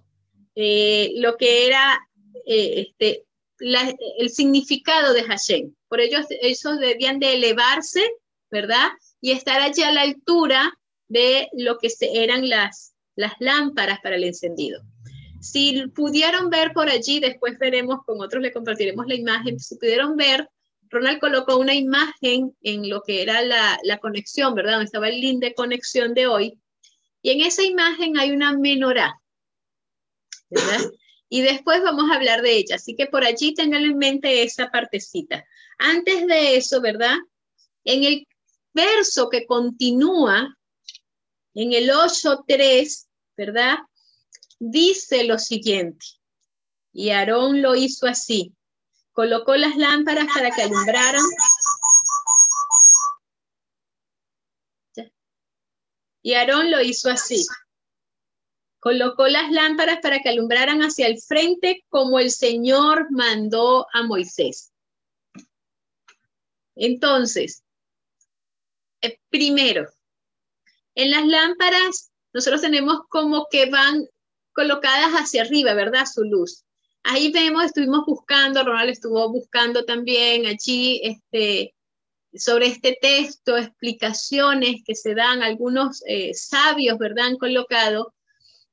eh, 0.55 1.11
lo 1.17 1.37
que 1.37 1.67
era 1.67 1.99
eh, 2.47 2.87
este, 2.87 3.23
el 3.59 4.29
significado 4.31 5.13
de 5.13 5.21
Hashem. 5.21 5.71
Por 5.87 6.01
ello, 6.01 6.17
ellos 6.41 6.79
debían 6.79 7.19
de 7.19 7.35
elevarse, 7.35 8.01
¿verdad? 8.49 8.89
Y 9.21 9.33
estar 9.33 9.61
allí 9.61 9.83
a 9.83 9.91
la 9.91 10.01
altura 10.01 10.73
de 11.07 11.47
lo 11.53 11.77
que 11.77 11.89
eran 11.99 12.49
las, 12.49 12.95
las 13.15 13.33
lámparas 13.39 13.99
para 14.01 14.15
el 14.15 14.23
encendido. 14.23 14.81
Si 15.41 15.85
pudieron 15.93 16.49
ver 16.49 16.73
por 16.73 16.89
allí, 16.89 17.19
después 17.19 17.59
veremos, 17.59 17.99
con 18.03 18.19
otros 18.19 18.41
le 18.41 18.51
compartiremos 18.51 19.05
la 19.05 19.13
imagen, 19.13 19.59
si 19.59 19.75
pudieron 19.75 20.15
ver, 20.17 20.49
Ronald 20.91 21.19
colocó 21.19 21.57
una 21.57 21.73
imagen 21.73 22.55
en 22.61 22.89
lo 22.89 23.01
que 23.01 23.21
era 23.21 23.41
la, 23.41 23.79
la 23.83 23.97
conexión, 23.97 24.53
¿verdad? 24.53 24.73
Donde 24.73 24.85
estaba 24.85 25.09
el 25.09 25.19
link 25.19 25.39
de 25.39 25.55
conexión 25.55 26.13
de 26.13 26.27
hoy. 26.27 26.59
Y 27.21 27.31
en 27.31 27.41
esa 27.41 27.63
imagen 27.63 28.17
hay 28.17 28.31
una 28.31 28.57
menorá, 28.57 29.19
¿verdad? 30.49 30.81
y 31.33 31.41
después 31.41 31.81
vamos 31.81 32.11
a 32.11 32.15
hablar 32.15 32.41
de 32.41 32.57
ella. 32.57 32.75
Así 32.75 32.93
que 32.93 33.07
por 33.07 33.23
allí 33.23 33.53
tengan 33.53 33.83
en 33.83 33.97
mente 33.97 34.43
esa 34.43 34.69
partecita. 34.69 35.45
Antes 35.79 36.27
de 36.27 36.57
eso, 36.57 36.81
¿verdad? 36.81 37.15
En 37.85 38.03
el 38.03 38.27
verso 38.73 39.29
que 39.29 39.45
continúa, 39.45 40.57
en 41.53 41.71
el 41.71 41.89
8.3, 41.89 43.07
¿verdad? 43.37 43.77
Dice 44.59 45.23
lo 45.23 45.39
siguiente, 45.39 46.05
y 46.91 47.11
Aarón 47.11 47.61
lo 47.61 47.75
hizo 47.75 48.07
así, 48.07 48.53
colocó 49.11 49.55
las 49.55 49.75
lámparas 49.77 50.27
para 50.33 50.51
que 50.51 50.63
alumbraran. 50.63 51.23
Y 56.23 56.33
Aarón 56.33 56.69
lo 56.69 56.81
hizo 56.81 57.09
así. 57.09 57.45
Colocó 58.79 59.27
las 59.27 59.51
lámparas 59.51 59.99
para 60.01 60.19
que 60.19 60.29
alumbraran 60.29 60.81
hacia 60.81 61.07
el 61.07 61.19
frente 61.21 61.83
como 61.89 62.19
el 62.19 62.31
Señor 62.31 63.07
mandó 63.11 63.87
a 63.93 64.03
Moisés. 64.03 64.71
Entonces, 66.75 67.63
eh, 69.01 69.19
primero, 69.29 69.87
en 70.95 71.11
las 71.11 71.25
lámparas 71.25 72.11
nosotros 72.33 72.61
tenemos 72.61 73.01
como 73.09 73.47
que 73.49 73.69
van 73.69 74.07
colocadas 74.53 75.11
hacia 75.11 75.43
arriba, 75.43 75.73
¿verdad? 75.73 76.05
Su 76.05 76.23
luz. 76.23 76.63
Ahí 77.03 77.31
vemos, 77.31 77.65
estuvimos 77.65 78.05
buscando, 78.05 78.63
Ronald 78.63 78.91
estuvo 78.91 79.31
buscando 79.31 79.85
también 79.85 80.45
allí 80.45 81.01
este, 81.03 81.73
sobre 82.33 82.67
este 82.67 82.97
texto, 83.01 83.57
explicaciones 83.57 84.83
que 84.85 84.95
se 84.95 85.15
dan, 85.15 85.41
algunos 85.41 86.03
eh, 86.07 86.33
sabios, 86.33 86.97
¿verdad? 86.97 87.27
Han 87.27 87.37
colocado 87.37 88.13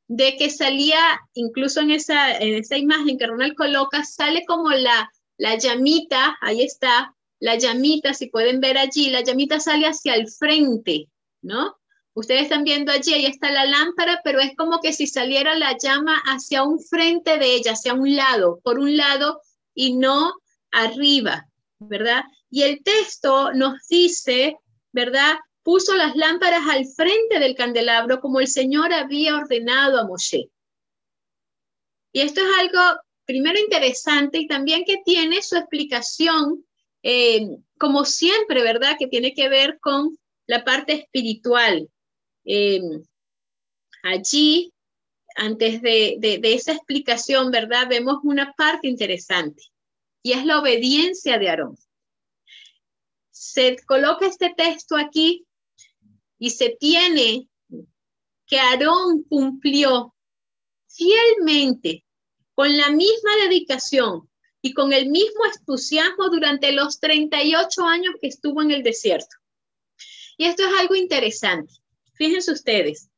de 0.09 0.37
que 0.37 0.51
salía, 0.51 1.21
incluso 1.35 1.81
en 1.81 1.91
esa, 1.91 2.37
en 2.39 2.55
esa 2.55 2.77
imagen 2.77 3.19
que 3.19 3.27
Ronald 3.27 3.55
coloca, 3.55 4.05
sale 4.05 4.45
como 4.47 4.71
la, 4.71 5.11
la 5.37 5.57
llamita, 5.57 6.37
ahí 6.41 6.63
está, 6.63 7.15
la 7.41 7.57
llamita, 7.57 8.15
si 8.15 8.29
pueden 8.29 8.61
ver 8.61 8.79
allí, 8.79 9.11
la 9.11 9.23
llamita 9.23 9.61
sale 9.61 9.87
hacia 9.87 10.15
el 10.15 10.29
frente, 10.29 11.09
¿no? 11.43 11.77
Ustedes 12.19 12.43
están 12.43 12.65
viendo 12.65 12.91
allí, 12.91 13.15
ahí 13.15 13.27
está 13.27 13.53
la 13.53 13.65
lámpara, 13.65 14.21
pero 14.25 14.41
es 14.41 14.57
como 14.57 14.81
que 14.81 14.93
si 14.93 15.07
saliera 15.07 15.55
la 15.55 15.77
llama 15.79 16.21
hacia 16.27 16.65
un 16.65 16.81
frente 16.81 17.39
de 17.39 17.55
ella, 17.55 17.73
hacia 17.73 17.95
un 17.95 18.17
lado, 18.17 18.59
por 18.65 18.81
un 18.81 18.97
lado 18.97 19.41
y 19.73 19.95
no 19.95 20.33
arriba, 20.73 21.47
¿verdad? 21.79 22.25
Y 22.51 22.63
el 22.63 22.83
texto 22.83 23.53
nos 23.53 23.87
dice, 23.89 24.57
¿verdad? 24.91 25.39
puso 25.63 25.95
las 25.95 26.17
lámparas 26.17 26.63
al 26.67 26.87
frente 26.87 27.39
del 27.39 27.55
candelabro 27.55 28.21
como 28.21 28.41
el 28.41 28.49
Señor 28.49 28.93
había 28.93 29.37
ordenado 29.37 30.01
a 30.01 30.07
Moshe. 30.07 30.51
Y 32.11 32.21
esto 32.23 32.41
es 32.41 32.49
algo, 32.59 33.01
primero, 33.27 33.61
interesante 33.61 34.39
y 34.39 34.49
también 34.49 34.85
que 34.85 35.03
tiene 35.05 35.41
su 35.41 35.57
explicación, 35.57 36.65
eh, 37.05 37.47
como 37.79 38.05
siempre, 38.05 38.63
¿verdad? 38.63 38.97
Que 38.99 39.07
tiene 39.07 39.35
que 39.35 39.49
ver 39.49 39.79
con 39.79 40.19
la 40.47 40.65
parte 40.65 40.95
espiritual. 40.95 41.89
Eh, 42.51 42.81
allí, 44.03 44.73
antes 45.37 45.83
de, 45.83 46.17
de 46.19 46.55
esa 46.55 46.73
explicación, 46.73 47.51
¿verdad? 47.51 47.87
Vemos 47.89 48.21
una 48.23 48.55
parte 48.55 48.89
interesante 48.89 49.63
y 50.23 50.33
es 50.33 50.45
la 50.45 50.59
obediencia 50.59 51.39
de 51.39 51.51
Aarón. 51.51 51.77
Se 53.31 53.77
coloca 53.87 54.27
este 54.27 54.55
texto 54.57 54.97
aquí 54.97 55.47
y 56.39 56.51
se 56.51 56.71
tiene 56.81 57.49
que 58.47 58.59
Aarón 58.59 59.25
cumplió 59.25 60.15
fielmente 60.89 62.05
con 62.55 62.77
la 62.77 62.91
misma 62.91 63.37
dedicación 63.43 64.29
y 64.61 64.73
con 64.73 64.93
el 64.93 65.11
mismo 65.11 65.45
entusiasmo 65.47 66.31
durante 66.31 66.73
los 66.73 66.99
38 66.99 67.85
años 67.85 68.15
que 68.21 68.29
estuvo 68.29 68.63
en 68.63 68.71
el 68.71 68.83
desierto. 68.83 69.37
Y 70.37 70.47
esto 70.47 70.65
es 70.65 70.73
algo 70.79 70.95
interesante. 70.95 71.75
Fíjense 72.19 72.53
ustedes, 72.53 73.09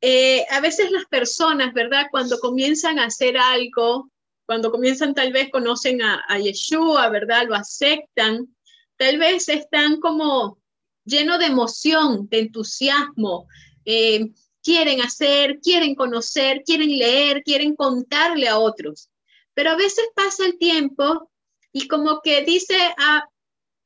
eh, 0.00 0.44
a 0.50 0.60
veces 0.60 0.90
las 0.90 1.04
personas, 1.06 1.72
¿verdad? 1.72 2.06
Cuando 2.10 2.38
comienzan 2.40 2.98
a 2.98 3.04
hacer 3.04 3.38
algo, 3.38 4.10
cuando 4.46 4.72
comienzan 4.72 5.14
tal 5.14 5.32
vez 5.32 5.48
conocen 5.50 6.02
a, 6.02 6.24
a 6.28 6.38
Yeshua, 6.40 7.08
¿verdad? 7.08 7.46
Lo 7.46 7.54
aceptan, 7.54 8.54
tal 8.96 9.18
vez 9.18 9.48
están 9.48 10.00
como 10.00 10.58
lleno 11.04 11.38
de 11.38 11.46
emoción, 11.46 12.28
de 12.28 12.40
entusiasmo. 12.40 13.46
Eh, 13.84 14.32
quieren 14.62 15.00
hacer, 15.00 15.60
quieren 15.60 15.94
conocer, 15.94 16.62
quieren 16.64 16.98
leer, 16.98 17.42
quieren 17.44 17.76
contarle 17.76 18.48
a 18.48 18.58
otros. 18.58 19.08
Pero 19.54 19.70
a 19.70 19.76
veces 19.76 20.04
pasa 20.16 20.46
el 20.46 20.58
tiempo 20.58 21.30
y 21.72 21.86
como 21.86 22.20
que 22.22 22.42
dice, 22.44 22.76
ah, 22.98 23.24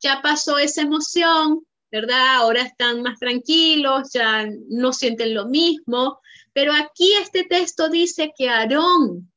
ya 0.01 0.23
pasó 0.23 0.59
esa 0.59 0.83
emoción, 0.83 1.66
¿verdad? 1.91 2.37
Ahora 2.37 2.63
están 2.63 3.03
más 3.03 3.19
tranquilos, 3.19 4.13
ya 4.13 4.47
no 4.69 4.93
sienten 4.93 5.35
lo 5.35 5.47
mismo. 5.47 6.21
Pero 6.53 6.73
aquí 6.73 7.13
este 7.15 7.45
texto 7.45 7.89
dice 7.89 8.33
que 8.37 8.49
Aarón 8.49 9.33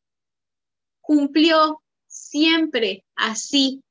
cumplió 1.02 1.82
siempre 2.08 3.06
así. 3.16 3.82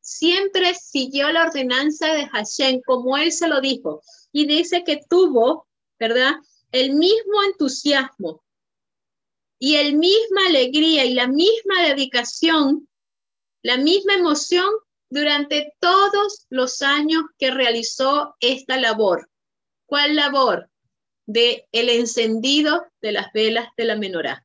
Siempre 0.00 0.74
siguió 0.74 1.30
la 1.30 1.44
ordenanza 1.46 2.12
de 2.14 2.26
Hashem 2.28 2.80
como 2.84 3.16
él 3.16 3.32
se 3.32 3.48
lo 3.48 3.60
dijo. 3.60 4.02
Y 4.32 4.46
dice 4.46 4.82
que 4.84 5.00
tuvo, 5.08 5.68
¿verdad? 5.98 6.34
El 6.72 6.94
mismo 6.94 7.42
entusiasmo 7.44 8.42
y 9.58 9.76
el 9.76 9.96
misma 9.96 10.46
alegría 10.46 11.04
y 11.04 11.14
la 11.14 11.28
misma 11.28 11.82
dedicación, 11.82 12.88
la 13.62 13.76
misma 13.76 14.14
emoción 14.14 14.70
durante 15.10 15.74
todos 15.80 16.46
los 16.48 16.82
años 16.82 17.24
que 17.38 17.50
realizó 17.50 18.36
esta 18.40 18.78
labor. 18.78 19.28
¿Cuál 19.86 20.16
labor? 20.16 20.70
De 21.26 21.66
el 21.72 21.88
encendido 21.90 22.84
de 23.02 23.12
las 23.12 23.32
velas 23.32 23.68
de 23.76 23.84
la 23.84 23.96
menorá, 23.96 24.44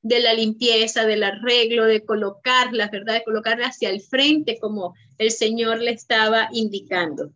de 0.00 0.20
la 0.20 0.34
limpieza, 0.34 1.06
del 1.06 1.22
arreglo, 1.22 1.84
de 1.84 2.04
colocarlas, 2.04 2.90
¿verdad? 2.90 3.14
De 3.14 3.24
colocarlas 3.24 3.76
hacia 3.76 3.90
el 3.90 4.00
frente 4.00 4.58
como 4.58 4.94
el 5.18 5.30
Señor 5.30 5.80
le 5.80 5.92
estaba 5.92 6.48
indicando. 6.52 7.32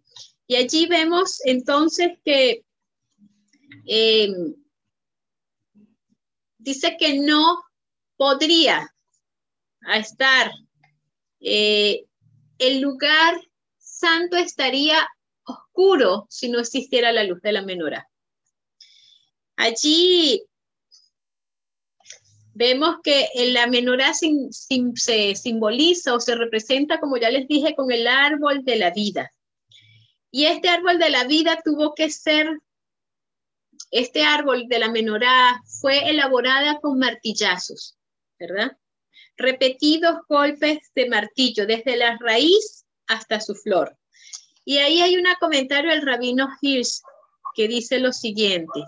Y 0.46 0.56
allí 0.56 0.86
vemos 0.86 1.40
entonces 1.44 2.18
que 2.24 2.64
eh, 3.86 4.32
dice 6.58 6.96
que 6.98 7.18
no 7.18 7.62
podría 8.16 8.92
estar 9.94 10.50
eh, 11.40 12.06
el 12.58 12.80
lugar 12.80 13.40
santo 13.78 14.36
estaría 14.36 15.06
oscuro 15.44 16.26
si 16.28 16.48
no 16.48 16.58
existiera 16.58 17.12
la 17.12 17.24
luz 17.24 17.40
de 17.42 17.52
la 17.52 17.62
menorá. 17.62 18.08
Allí 19.56 20.44
vemos 22.52 22.96
que 23.02 23.28
la 23.52 23.66
menorá 23.66 24.12
se 24.14 25.34
simboliza 25.34 26.14
o 26.14 26.20
se 26.20 26.34
representa, 26.34 27.00
como 27.00 27.16
ya 27.16 27.30
les 27.30 27.46
dije, 27.46 27.74
con 27.74 27.92
el 27.92 28.06
árbol 28.06 28.64
de 28.64 28.76
la 28.76 28.90
vida. 28.90 29.30
Y 30.30 30.46
este 30.46 30.68
árbol 30.68 30.98
de 30.98 31.10
la 31.10 31.24
vida 31.24 31.60
tuvo 31.64 31.94
que 31.94 32.10
ser, 32.10 32.48
este 33.90 34.24
árbol 34.24 34.68
de 34.68 34.78
la 34.78 34.90
menorá 34.90 35.62
fue 35.80 36.10
elaborada 36.10 36.80
con 36.80 36.98
martillazos, 36.98 37.96
¿verdad? 38.38 38.76
Repetidos 39.36 40.16
golpes 40.28 40.78
de 40.94 41.08
martillo 41.08 41.66
desde 41.66 41.96
la 41.96 42.16
raíz 42.20 42.84
hasta 43.06 43.40
su 43.40 43.54
flor. 43.54 43.96
Y 44.64 44.78
ahí 44.78 45.00
hay 45.00 45.16
un 45.16 45.24
comentario 45.38 45.90
del 45.90 46.04
rabino 46.04 46.48
Hirsch 46.60 47.00
que 47.54 47.68
dice 47.68 47.98
lo 47.98 48.12
siguiente. 48.12 48.84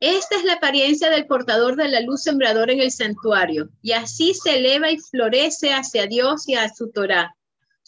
Esta 0.00 0.36
es 0.36 0.44
la 0.44 0.54
apariencia 0.54 1.08
del 1.08 1.26
portador 1.26 1.76
de 1.76 1.88
la 1.88 2.00
luz 2.00 2.22
sembrador 2.22 2.70
en 2.70 2.80
el 2.80 2.90
santuario, 2.90 3.70
y 3.80 3.92
así 3.92 4.34
se 4.34 4.56
eleva 4.56 4.90
y 4.90 4.98
florece 4.98 5.72
hacia 5.72 6.06
Dios 6.06 6.46
y 6.48 6.54
a 6.54 6.68
su 6.68 6.90
Torah. 6.90 7.34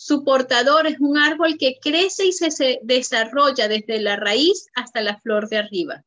Su 0.01 0.23
portador 0.23 0.87
es 0.87 1.01
un 1.01 1.19
árbol 1.19 1.57
que 1.59 1.77
crece 1.83 2.27
y 2.27 2.33
se 2.33 2.79
desarrolla 2.85 3.67
desde 3.67 4.01
la 4.01 4.15
raíz 4.15 4.69
hasta 4.77 5.01
la 5.01 5.19
flor 5.19 5.49
de 5.49 5.57
arriba. 5.57 6.05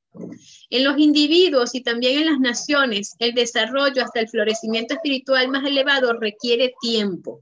En 0.70 0.86
los 0.86 0.98
individuos 0.98 1.76
y 1.76 1.82
también 1.82 2.20
en 2.20 2.28
las 2.28 2.40
naciones, 2.40 3.16
el 3.20 3.34
desarrollo 3.34 4.02
hasta 4.02 4.22
el 4.22 4.30
florecimiento 4.30 4.94
espiritual 4.94 5.50
más 5.50 5.66
elevado 5.66 6.14
requiere 6.14 6.74
tiempo. 6.80 7.42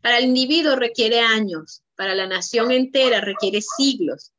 Para 0.00 0.16
el 0.16 0.24
individuo 0.24 0.74
requiere 0.74 1.20
años, 1.20 1.82
para 1.96 2.14
la 2.14 2.26
nación 2.26 2.72
entera 2.72 3.20
requiere 3.20 3.60
siglos. 3.60 4.32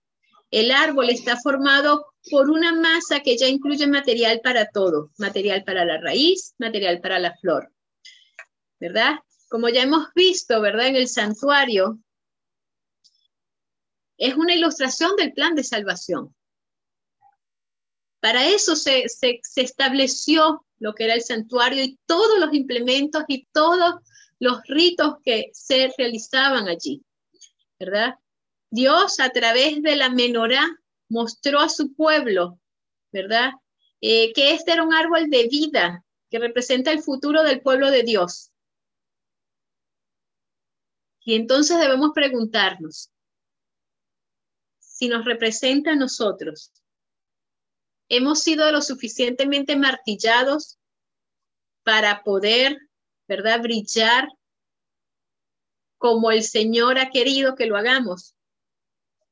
El 0.49 0.71
árbol 0.71 1.11
está 1.11 1.37
formado 1.37 2.07
por 2.31 2.49
una 2.49 2.73
masa 2.73 3.19
que 3.19 3.37
ya 3.37 3.47
incluye 3.47 3.85
material 3.85 4.41
para 4.43 4.65
todo, 4.65 5.11
material 5.19 5.63
para 5.63 5.85
la 5.85 6.01
raíz, 6.01 6.55
material 6.57 7.01
para 7.01 7.19
la 7.19 7.35
flor. 7.37 7.71
¿Verdad? 8.79 9.19
Como 9.49 9.69
ya 9.69 9.84
hemos 9.84 10.08
visto, 10.13 10.62
¿verdad? 10.62 10.88
En 10.88 10.95
el 10.95 11.08
santuario, 11.08 11.99
es 14.17 14.36
una 14.36 14.55
ilustración 14.55 15.15
del 15.15 15.34
plan 15.34 15.55
de 15.55 15.63
salvación. 15.63 16.34
Para 18.19 18.47
eso 18.47 18.75
se, 18.75 19.08
se, 19.08 19.41
estableció 19.55 20.65
lo 20.79 20.95
que 20.95 21.03
era 21.05 21.13
el 21.13 21.21
santuario 21.21 21.84
y 21.84 21.99
todos 22.05 22.39
los 22.39 22.53
implementos 22.53 23.23
y 23.27 23.45
todos 23.51 23.95
los 24.39 24.63
ritos 24.67 25.17
que 25.23 25.51
se 25.53 25.93
realizaban 25.97 26.67
allí, 26.67 27.03
¿verdad? 27.79 28.15
Dios 28.71 29.19
a 29.19 29.29
través 29.29 29.81
de 29.81 29.95
la 29.95 30.10
menorá 30.10 30.65
mostró 31.08 31.60
a 31.60 31.69
su 31.69 31.93
pueblo, 31.93 32.60
¿verdad? 33.12 33.51
Eh, 34.01 34.34
que 34.34 34.53
este 34.53 34.71
era 34.71 34.84
un 34.84 34.93
árbol 34.93 35.29
de 35.29 35.47
vida 35.47 36.03
que 36.29 36.39
representa 36.39 36.91
el 36.91 37.01
futuro 37.01 37.43
del 37.43 37.62
pueblo 37.62 37.91
de 37.91 38.03
Dios. 38.03 38.51
Y 41.25 41.33
entonces 41.35 41.79
debemos 41.79 42.11
preguntarnos 42.13 43.11
si 44.79 45.09
nos 45.09 45.25
representa 45.25 45.91
a 45.91 45.95
nosotros. 45.95 46.71
¿Hemos 48.07 48.43
sido 48.43 48.71
lo 48.71 48.81
suficientemente 48.81 49.75
martillados 49.75 50.77
para 51.83 52.23
poder, 52.23 52.77
¿verdad?, 53.27 53.59
brillar 53.61 54.27
como 55.97 56.29
el 56.29 56.43
Señor 56.43 56.99
ha 56.99 57.09
querido 57.09 57.55
que 57.55 57.65
lo 57.65 57.75
hagamos. 57.75 58.35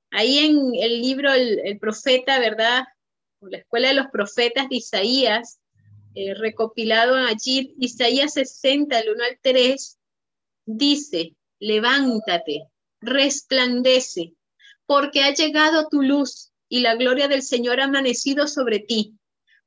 Ahí 0.10 0.40
en 0.40 0.74
el 0.74 1.00
libro 1.00 1.32
El, 1.32 1.78
profeta, 1.78 2.40
¿verdad? 2.40 2.86
La 3.42 3.60
escuela 3.60 3.90
de 3.90 3.94
los 3.94 4.08
profetas 4.08 4.68
de 4.70 4.78
Isaías, 4.78 5.60
eh, 6.16 6.34
recopilado 6.34 7.16
allí, 7.16 7.76
Isaías 7.78 8.34
60, 8.34 9.00
el 9.00 9.12
1 9.12 9.24
al 9.24 9.40
3, 9.42 10.00
dice, 10.66 11.36
levántate, 11.64 12.68
resplandece, 13.00 14.34
porque 14.86 15.24
ha 15.24 15.34
llegado 15.34 15.88
tu 15.90 16.02
luz 16.02 16.52
y 16.68 16.82
la 16.82 16.96
gloria 16.96 17.28
del 17.28 17.42
Señor 17.42 17.80
ha 17.80 17.86
amanecido 17.86 18.48
sobre 18.48 18.80
ti. 18.80 19.16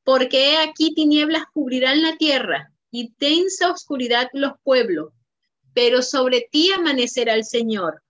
Porque 0.05 0.53
he 0.53 0.59
aquí 0.59 0.95
tinieblas 0.95 1.45
cubrirán 1.53 2.03
la 2.03 2.17
tierra 2.17 2.73
y 2.91 3.15
densa 3.19 3.73
oscuridad 3.73 4.29
los 4.33 4.53
pueblos, 4.63 5.13
pero 5.73 6.03
sobre 6.03 6.49
ti 6.51 6.71
amanecerá 6.71 7.35
el 7.35 7.45
Señor 7.45 8.03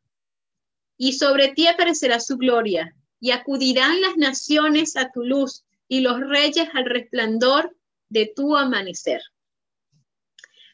y 0.99 1.13
sobre 1.13 1.49
ti 1.49 1.67
aparecerá 1.67 2.21
su 2.21 2.37
gloria 2.37 2.95
y 3.21 3.31
acudirán 3.31 4.01
las 4.01 4.17
naciones 4.17 4.97
a 4.97 5.11
tu 5.13 5.23
luz 5.23 5.65
y 5.89 6.01
los 6.01 6.21
reyes 6.21 6.69
al 6.75 6.87
resplandor 6.87 7.77
de 8.09 8.33
tu 8.35 8.57
amanecer. 8.57 9.21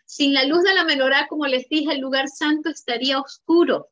Sin 0.04 0.34
la 0.34 0.44
luz 0.44 0.62
de 0.62 0.74
la 0.74 0.84
menorá, 0.84 1.26
como 1.28 1.46
les 1.46 1.68
dije, 1.68 1.92
el 1.92 2.00
lugar 2.00 2.28
santo 2.28 2.70
estaría 2.70 3.20
oscuro, 3.20 3.90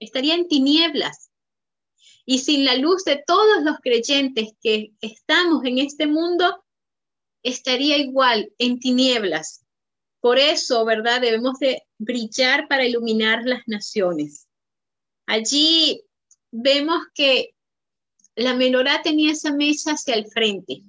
estaría 0.00 0.34
en 0.34 0.48
tinieblas. 0.48 1.30
Y 2.24 2.40
sin 2.40 2.64
la 2.64 2.74
luz 2.74 3.04
de 3.04 3.22
todos 3.26 3.62
los 3.62 3.78
creyentes 3.78 4.52
que 4.60 4.92
estamos 5.00 5.64
en 5.64 5.78
este 5.78 6.06
mundo, 6.06 6.64
estaría 7.42 7.96
igual 7.96 8.52
en 8.58 8.80
tinieblas. 8.80 9.64
Por 10.20 10.38
eso, 10.38 10.84
¿verdad? 10.84 11.20
Debemos 11.20 11.58
de 11.58 11.82
brillar 11.96 12.68
para 12.68 12.84
iluminar 12.84 13.44
las 13.44 13.62
naciones. 13.66 14.48
Allí 15.26 16.02
vemos 16.50 17.02
que 17.14 17.54
la 18.34 18.54
menorá 18.54 19.02
tenía 19.02 19.32
esa 19.32 19.52
mesa 19.52 19.92
hacia 19.92 20.14
el 20.14 20.26
frente. 20.26 20.82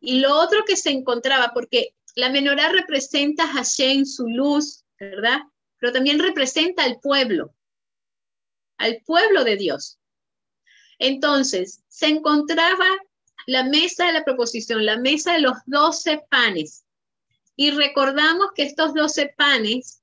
Y 0.00 0.20
lo 0.20 0.36
otro 0.38 0.64
que 0.66 0.76
se 0.76 0.90
encontraba, 0.90 1.52
porque 1.54 1.94
la 2.14 2.30
menorá 2.30 2.70
representa 2.70 3.44
a 3.44 3.52
Hashem, 3.54 4.04
su 4.04 4.26
luz, 4.28 4.84
¿verdad? 4.98 5.40
Pero 5.78 5.92
también 5.92 6.18
representa 6.18 6.84
al 6.84 7.00
pueblo, 7.00 7.54
al 8.78 9.02
pueblo 9.04 9.44
de 9.44 9.56
Dios. 9.56 9.98
Entonces, 10.98 11.82
se 11.88 12.06
encontraba 12.06 12.86
la 13.46 13.64
mesa 13.64 14.06
de 14.06 14.12
la 14.12 14.24
proposición, 14.24 14.86
la 14.86 14.98
mesa 14.98 15.32
de 15.32 15.40
los 15.40 15.56
doce 15.66 16.22
panes. 16.30 16.84
Y 17.56 17.70
recordamos 17.70 18.48
que 18.54 18.62
estos 18.62 18.94
doce 18.94 19.34
panes 19.36 20.02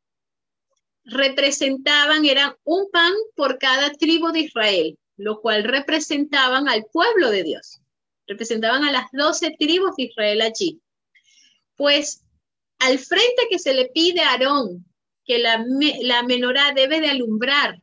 representaban, 1.05 2.25
eran 2.25 2.55
un 2.63 2.89
pan 2.91 3.13
por 3.35 3.57
cada 3.57 3.91
tribu 3.93 4.31
de 4.31 4.41
Israel, 4.41 4.97
lo 5.17 5.41
cual 5.41 5.63
representaban 5.63 6.67
al 6.67 6.85
pueblo 6.91 7.29
de 7.31 7.43
Dios. 7.43 7.81
Representaban 8.27 8.83
a 8.83 8.91
las 8.91 9.05
doce 9.11 9.55
tribus 9.57 9.95
de 9.95 10.03
Israel 10.03 10.41
allí. 10.41 10.81
Pues 11.79 12.25
al 12.79 12.99
frente 12.99 13.47
que 13.49 13.57
se 13.57 13.73
le 13.73 13.85
pide 13.85 14.19
a 14.19 14.31
Aarón 14.31 14.85
que 15.23 15.39
la, 15.39 15.63
la 16.01 16.23
menorá 16.23 16.73
debe 16.75 16.99
de 16.99 17.09
alumbrar, 17.09 17.81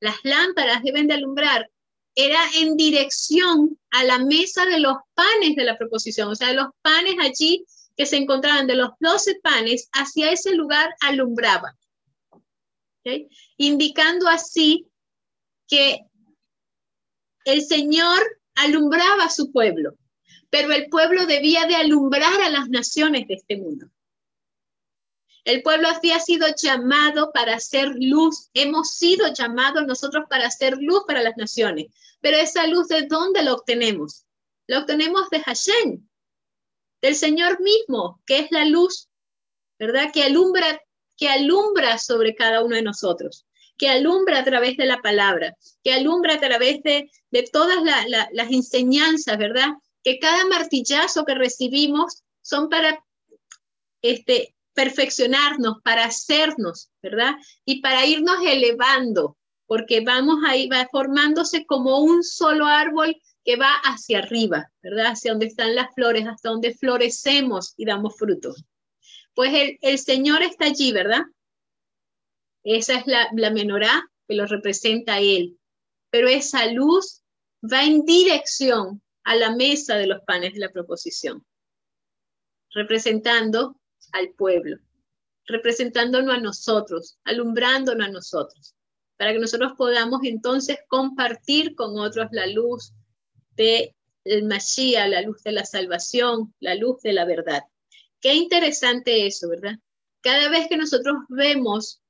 las 0.00 0.16
lámparas 0.24 0.82
deben 0.82 1.06
de 1.06 1.14
alumbrar, 1.14 1.70
era 2.16 2.40
en 2.56 2.76
dirección 2.76 3.78
a 3.92 4.02
la 4.02 4.18
mesa 4.18 4.66
de 4.66 4.80
los 4.80 4.96
panes 5.14 5.54
de 5.54 5.62
la 5.62 5.78
proposición, 5.78 6.30
o 6.30 6.34
sea, 6.34 6.52
los 6.52 6.66
panes 6.82 7.14
allí 7.20 7.64
que 7.96 8.06
se 8.06 8.16
encontraban 8.16 8.66
de 8.66 8.74
los 8.74 8.90
doce 8.98 9.38
panes, 9.40 9.88
hacia 9.92 10.32
ese 10.32 10.56
lugar 10.56 10.92
alumbraban, 11.00 11.74
indicando 13.56 14.26
así 14.26 14.88
que 15.68 16.00
el 17.44 17.62
Señor 17.64 18.20
alumbraba 18.56 19.26
a 19.26 19.30
su 19.30 19.52
pueblo. 19.52 19.96
Pero 20.58 20.72
el 20.72 20.88
pueblo 20.88 21.26
debía 21.26 21.66
de 21.66 21.76
alumbrar 21.76 22.40
a 22.40 22.48
las 22.48 22.70
naciones 22.70 23.28
de 23.28 23.34
este 23.34 23.58
mundo. 23.58 23.88
El 25.44 25.60
pueblo 25.60 25.86
había 25.86 26.18
sido 26.18 26.46
llamado 26.56 27.30
para 27.30 27.56
hacer 27.56 27.90
luz. 28.00 28.48
Hemos 28.54 28.94
sido 28.94 29.30
llamados 29.34 29.86
nosotros 29.86 30.24
para 30.30 30.46
hacer 30.46 30.78
luz 30.80 31.02
para 31.06 31.20
las 31.20 31.36
naciones. 31.36 31.88
Pero 32.22 32.38
esa 32.38 32.66
luz, 32.68 32.88
¿de 32.88 33.02
dónde 33.02 33.42
la 33.42 33.52
obtenemos? 33.52 34.24
La 34.66 34.78
obtenemos 34.78 35.28
de 35.28 35.40
Hashem, 35.42 36.08
del 37.02 37.14
Señor 37.14 37.60
mismo, 37.60 38.22
que 38.24 38.38
es 38.38 38.50
la 38.50 38.64
luz, 38.64 39.10
¿verdad? 39.78 40.10
Que 40.10 40.22
alumbra, 40.22 40.80
que 41.18 41.28
alumbra 41.28 41.98
sobre 41.98 42.34
cada 42.34 42.64
uno 42.64 42.76
de 42.76 42.82
nosotros, 42.82 43.46
que 43.76 43.90
alumbra 43.90 44.38
a 44.38 44.44
través 44.44 44.78
de 44.78 44.86
la 44.86 45.02
palabra, 45.02 45.54
que 45.84 45.92
alumbra 45.92 46.36
a 46.36 46.40
través 46.40 46.82
de 46.82 47.10
todas 47.52 47.76
las 48.32 48.50
enseñanzas, 48.50 49.36
¿verdad? 49.36 49.68
Que 50.06 50.20
cada 50.20 50.46
martillazo 50.46 51.24
que 51.24 51.34
recibimos 51.34 52.22
son 52.40 52.68
para 52.68 53.04
este, 54.02 54.54
perfeccionarnos, 54.72 55.82
para 55.82 56.04
hacernos, 56.04 56.90
¿verdad? 57.02 57.34
Y 57.64 57.80
para 57.80 58.06
irnos 58.06 58.36
elevando, 58.46 59.36
porque 59.66 60.02
vamos 60.02 60.36
ahí, 60.46 60.68
va 60.68 60.86
formándose 60.92 61.66
como 61.66 61.98
un 61.98 62.22
solo 62.22 62.66
árbol 62.66 63.20
que 63.44 63.56
va 63.56 63.72
hacia 63.82 64.20
arriba, 64.20 64.70
¿verdad? 64.80 65.06
Hacia 65.06 65.32
donde 65.32 65.46
están 65.46 65.74
las 65.74 65.92
flores, 65.92 66.24
hasta 66.28 66.50
donde 66.50 66.76
florecemos 66.76 67.74
y 67.76 67.84
damos 67.84 68.16
frutos. 68.16 68.64
Pues 69.34 69.52
el, 69.54 69.76
el 69.80 69.98
Señor 69.98 70.42
está 70.42 70.66
allí, 70.66 70.92
¿verdad? 70.92 71.22
Esa 72.62 72.94
es 72.94 73.08
la, 73.08 73.28
la 73.34 73.50
menorá 73.50 74.08
que 74.28 74.36
lo 74.36 74.46
representa 74.46 75.18
Él. 75.18 75.58
Pero 76.10 76.28
esa 76.28 76.64
luz 76.66 77.22
va 77.60 77.82
en 77.82 78.04
dirección 78.04 79.02
a 79.26 79.34
la 79.34 79.54
mesa 79.54 79.96
de 79.96 80.06
los 80.06 80.20
panes 80.22 80.54
de 80.54 80.60
la 80.60 80.70
proposición, 80.70 81.44
representando 82.72 83.76
al 84.12 84.30
pueblo, 84.30 84.78
representándonos 85.46 86.32
a 86.32 86.40
nosotros, 86.40 87.18
alumbrándonos 87.24 88.06
a 88.06 88.10
nosotros, 88.10 88.76
para 89.16 89.32
que 89.32 89.40
nosotros 89.40 89.72
podamos 89.76 90.20
entonces 90.22 90.78
compartir 90.86 91.74
con 91.74 91.98
otros 91.98 92.28
la 92.30 92.46
luz 92.46 92.92
del 93.56 94.44
Mashiach, 94.44 95.08
la 95.08 95.22
luz 95.22 95.42
de 95.42 95.50
la 95.50 95.64
salvación, 95.64 96.54
la 96.60 96.76
luz 96.76 97.02
de 97.02 97.12
la 97.12 97.24
verdad. 97.24 97.62
Qué 98.20 98.34
interesante 98.34 99.26
eso, 99.26 99.48
¿verdad? 99.48 99.74
Cada 100.20 100.48
vez 100.48 100.68
que 100.68 100.76
nosotros 100.76 101.16
vemos 101.30 102.00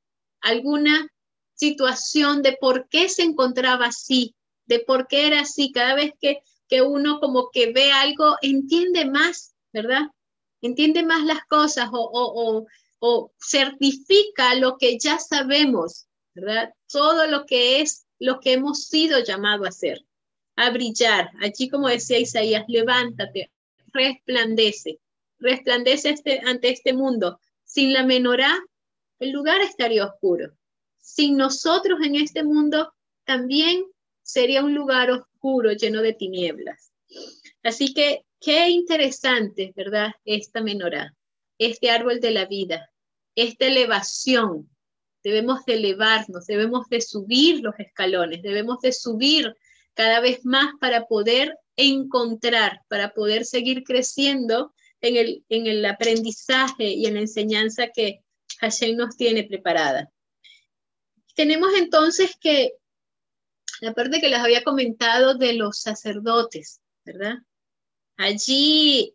alguna 0.42 1.08
situación 1.54 2.42
de 2.42 2.58
por 2.60 2.90
qué 2.90 3.08
se 3.08 3.22
encontraba 3.22 3.86
así, 3.86 4.34
de 4.66 4.80
por 4.80 5.06
qué 5.06 5.28
era 5.28 5.40
así, 5.40 5.72
cada 5.72 5.94
vez 5.94 6.12
que, 6.20 6.42
que 6.68 6.82
uno 6.82 7.20
como 7.20 7.50
que 7.50 7.72
ve 7.72 7.92
algo, 7.92 8.36
entiende 8.42 9.04
más, 9.04 9.54
¿verdad? 9.72 10.02
entiende 10.66 11.02
más 11.02 11.24
las 11.24 11.44
cosas 11.46 11.88
o, 11.92 12.66
certifica 13.38 14.54
lo 14.56 14.78
que 14.78 14.98
ya 14.98 15.18
sabemos, 15.18 16.06
¿verdad? 16.34 16.74
Todo 16.88 17.26
lo 17.26 17.46
que 17.46 17.80
es 17.80 18.06
lo 18.18 18.40
que 18.40 18.54
hemos 18.54 18.84
sido 18.84 19.22
llamados 19.22 19.66
a 19.66 19.68
hacer, 19.68 20.04
a 20.56 20.70
brillar. 20.70 21.30
Allí, 21.40 21.68
como 21.68 21.88
decía 21.88 22.18
Isaías, 22.18 22.64
levántate, 22.66 23.52
resplandece, 23.92 24.98
resplandece 25.38 26.10
este, 26.10 26.40
ante 26.44 26.70
este 26.70 26.94
mundo. 26.94 27.38
Sin 27.64 27.92
la 27.92 28.04
menorá, 28.04 28.58
el 29.20 29.30
lugar 29.30 29.60
estaría 29.60 30.04
oscuro. 30.04 30.56
Sin 30.98 31.36
nosotros 31.36 32.00
en 32.02 32.16
este 32.16 32.42
mundo, 32.42 32.92
también 33.24 33.84
sería 34.26 34.62
un 34.62 34.74
lugar 34.74 35.10
oscuro, 35.10 35.72
lleno 35.72 36.02
de 36.02 36.12
tinieblas. 36.12 36.92
Así 37.62 37.94
que 37.94 38.26
Qué 38.40 38.68
interesante, 38.68 39.72
¿verdad? 39.74 40.12
Esta 40.24 40.60
menorá, 40.60 41.14
este 41.58 41.90
árbol 41.90 42.20
de 42.20 42.30
la 42.30 42.44
vida, 42.44 42.92
esta 43.34 43.66
elevación. 43.66 44.70
Debemos 45.24 45.64
de 45.64 45.74
elevarnos, 45.74 46.46
debemos 46.46 46.86
de 46.88 47.00
subir 47.00 47.60
los 47.60 47.74
escalones, 47.78 48.42
debemos 48.42 48.80
de 48.80 48.92
subir 48.92 49.52
cada 49.94 50.20
vez 50.20 50.44
más 50.44 50.74
para 50.80 51.06
poder 51.06 51.58
encontrar, 51.76 52.82
para 52.88 53.14
poder 53.14 53.44
seguir 53.44 53.82
creciendo 53.82 54.72
en 55.00 55.16
el, 55.16 55.44
en 55.48 55.66
el 55.66 55.84
aprendizaje 55.84 56.84
y 56.84 57.06
en 57.06 57.14
la 57.14 57.20
enseñanza 57.20 57.88
que 57.88 58.22
Hashem 58.60 58.96
nos 58.96 59.16
tiene 59.16 59.44
preparada. 59.44 60.12
Tenemos 61.34 61.70
entonces 61.76 62.36
que, 62.40 62.74
la 63.80 63.92
parte 63.92 64.20
que 64.20 64.28
les 64.28 64.38
había 64.38 64.62
comentado 64.62 65.34
de 65.34 65.54
los 65.54 65.80
sacerdotes, 65.80 66.80
¿verdad? 67.04 67.36
Allí, 68.16 69.14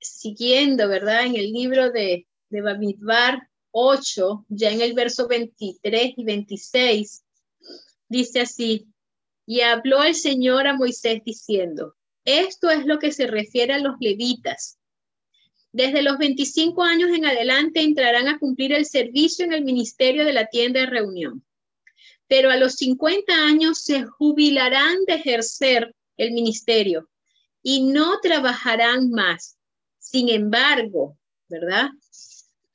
siguiendo, 0.00 0.88
¿verdad? 0.88 1.26
En 1.26 1.36
el 1.36 1.52
libro 1.52 1.90
de, 1.90 2.26
de 2.50 2.60
Bamidbar 2.60 3.48
8, 3.70 4.46
ya 4.48 4.70
en 4.70 4.80
el 4.80 4.94
verso 4.94 5.26
23 5.26 6.12
y 6.16 6.24
26, 6.24 7.24
dice 8.08 8.40
así, 8.40 8.86
y 9.46 9.60
habló 9.60 10.02
el 10.04 10.14
Señor 10.14 10.66
a 10.66 10.74
Moisés 10.74 11.22
diciendo, 11.24 11.96
esto 12.24 12.70
es 12.70 12.86
lo 12.86 12.98
que 12.98 13.12
se 13.12 13.26
refiere 13.26 13.74
a 13.74 13.78
los 13.78 13.96
levitas. 14.00 14.78
Desde 15.72 16.02
los 16.02 16.18
25 16.18 16.82
años 16.82 17.10
en 17.10 17.26
adelante 17.26 17.80
entrarán 17.80 18.28
a 18.28 18.38
cumplir 18.38 18.72
el 18.72 18.86
servicio 18.86 19.44
en 19.44 19.52
el 19.52 19.64
ministerio 19.64 20.24
de 20.24 20.32
la 20.32 20.46
tienda 20.46 20.80
de 20.80 20.86
reunión. 20.86 21.44
Pero 22.36 22.50
a 22.50 22.56
los 22.56 22.74
50 22.74 23.32
años 23.32 23.78
se 23.78 24.06
jubilarán 24.06 25.04
de 25.06 25.14
ejercer 25.14 25.94
el 26.16 26.32
ministerio 26.32 27.08
y 27.62 27.84
no 27.84 28.18
trabajarán 28.20 29.10
más. 29.10 29.56
Sin 30.00 30.28
embargo, 30.28 31.16
¿verdad? 31.48 31.90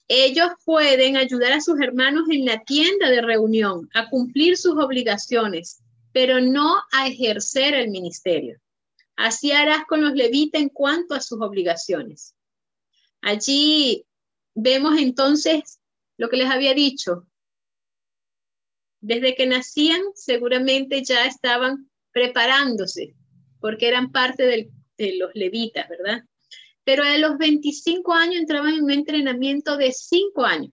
Ellos 0.08 0.48
pueden 0.64 1.18
ayudar 1.18 1.52
a 1.52 1.60
sus 1.60 1.78
hermanos 1.82 2.30
en 2.32 2.46
la 2.46 2.64
tienda 2.64 3.10
de 3.10 3.22
reunión 3.22 3.90
a 3.94 4.10
cumplir 4.10 4.56
sus 4.56 4.78
obligaciones, 4.82 5.84
pero 6.14 6.40
no 6.40 6.82
a 6.94 7.10
ejercer 7.10 7.74
el 7.74 7.90
ministerio. 7.90 8.62
Así 9.18 9.52
harás 9.52 9.84
con 9.90 10.02
los 10.02 10.14
levitas 10.14 10.62
en 10.62 10.70
cuanto 10.70 11.16
a 11.16 11.20
sus 11.20 11.42
obligaciones. 11.42 12.34
Allí 13.20 14.06
vemos 14.56 14.98
entonces 14.98 15.82
lo 16.16 16.30
que 16.30 16.38
les 16.38 16.50
había 16.50 16.74
dicho. 16.74 17.26
Desde 19.02 19.36
que 19.36 19.48
nacían, 19.48 20.02
seguramente 20.16 21.04
ya 21.04 21.26
estaban 21.26 21.90
preparándose 22.12 23.16
porque 23.60 23.88
eran 23.88 24.12
parte 24.12 24.44
de 24.98 25.18
los 25.18 25.32
levitas, 25.34 25.88
¿verdad? 25.90 26.24
Pero 26.84 27.04
a 27.04 27.18
los 27.18 27.38
25 27.38 28.14
años 28.14 28.38
entraban 28.38 28.74
en 28.74 28.84
un 28.84 28.92
entrenamiento 28.92 29.78
de 29.78 29.92
5 29.92 30.46
años, 30.46 30.72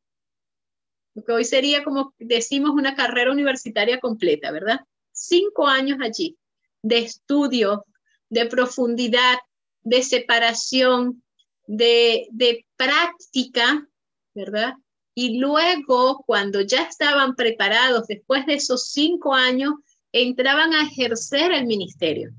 lo 1.17 1.25
que 1.25 1.33
hoy 1.33 1.45
sería 1.45 1.83
como 1.83 2.15
decimos 2.19 2.73
una 2.73 2.95
carrera 2.95 3.33
universitaria 3.33 4.01
completa, 4.01 4.51
¿verdad? 4.53 4.81
Cinco 5.12 5.67
años 5.67 5.99
allí 6.03 6.37
de 6.83 6.99
estudio, 6.99 7.87
de 8.29 8.45
profundidad, 8.45 9.39
de 9.83 10.03
separación, 10.03 11.23
de 11.67 12.67
práctica, 12.77 13.89
¿verdad? 14.35 14.75
Y 15.18 15.38
luego, 15.38 16.22
cuando 16.26 16.61
ya 16.61 16.83
estaban 16.83 17.37
preparados, 17.37 18.07
después 18.07 18.44
de 18.44 18.52
esos 18.52 18.90
cinco 18.90 19.33
años, 19.33 19.72
entraban 20.12 20.74
a 20.74 20.83
ejercer 20.83 21.52
el 21.52 21.64
ministerio. 21.64 22.35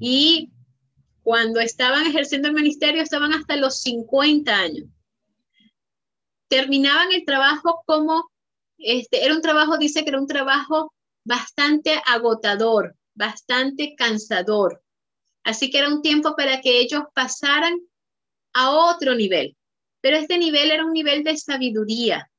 Y 0.00 0.50
cuando 1.22 1.60
estaban 1.60 2.08
ejerciendo 2.08 2.48
el 2.48 2.54
ministerio 2.54 3.00
estaban 3.00 3.32
hasta 3.32 3.54
los 3.54 3.82
50 3.82 4.52
años. 4.52 4.88
Terminaban 6.48 7.12
el 7.12 7.24
trabajo 7.24 7.84
como, 7.86 8.28
este, 8.78 9.24
era 9.24 9.32
un 9.32 9.42
trabajo, 9.42 9.78
dice 9.78 10.02
que 10.02 10.10
era 10.10 10.20
un 10.20 10.26
trabajo 10.26 10.92
bastante 11.24 12.02
agotador, 12.04 12.96
bastante 13.14 13.94
cansador. 13.96 14.82
Así 15.44 15.70
que 15.70 15.78
era 15.78 15.88
un 15.88 16.02
tiempo 16.02 16.34
para 16.34 16.60
que 16.60 16.80
ellos 16.80 17.04
pasaran 17.14 17.78
a 18.54 18.70
otro 18.72 19.14
nivel. 19.14 19.56
Pero 20.02 20.18
este 20.18 20.36
nivel 20.36 20.70
era 20.70 20.84
un 20.84 20.92
nivel 20.92 21.24
de 21.24 21.38
sabiduría, 21.38 22.30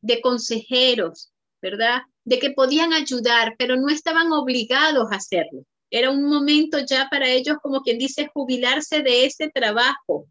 de 0.00 0.22
consejeros, 0.22 1.32
¿verdad? 1.60 2.02
De 2.24 2.38
que 2.38 2.52
podían 2.52 2.94
ayudar, 2.94 3.54
pero 3.58 3.76
no 3.76 3.90
estaban 3.90 4.32
obligados 4.32 5.12
a 5.12 5.16
hacerlo. 5.16 5.64
Era 5.90 6.10
un 6.10 6.24
momento 6.24 6.78
ya 6.78 7.08
para 7.10 7.28
ellos, 7.28 7.58
como 7.62 7.82
quien 7.82 7.98
dice, 7.98 8.30
jubilarse 8.32 9.02
de 9.02 9.26
ese 9.26 9.50
trabajo, 9.50 10.26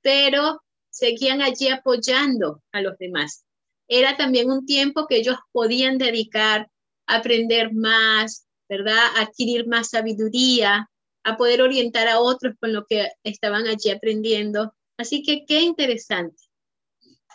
pero 0.00 0.62
seguían 0.88 1.42
allí 1.42 1.68
apoyando 1.68 2.62
a 2.72 2.80
los 2.80 2.96
demás. 2.96 3.44
Era 3.86 4.16
también 4.16 4.50
un 4.50 4.64
tiempo 4.64 5.06
que 5.06 5.16
ellos 5.16 5.36
podían 5.52 5.98
dedicar 5.98 6.70
a 7.06 7.16
aprender 7.16 7.74
más, 7.74 8.46
¿verdad? 8.68 8.96
A 9.16 9.22
adquirir 9.22 9.66
más 9.66 9.90
sabiduría, 9.90 10.88
a 11.24 11.36
poder 11.36 11.62
orientar 11.62 12.08
a 12.08 12.20
otros 12.20 12.54
con 12.60 12.72
lo 12.72 12.86
que 12.86 13.08
estaban 13.24 13.66
allí 13.66 13.90
aprendiendo. 13.90 14.74
Así 14.96 15.22
que 15.22 15.44
qué 15.46 15.60
interesante. 15.60 16.42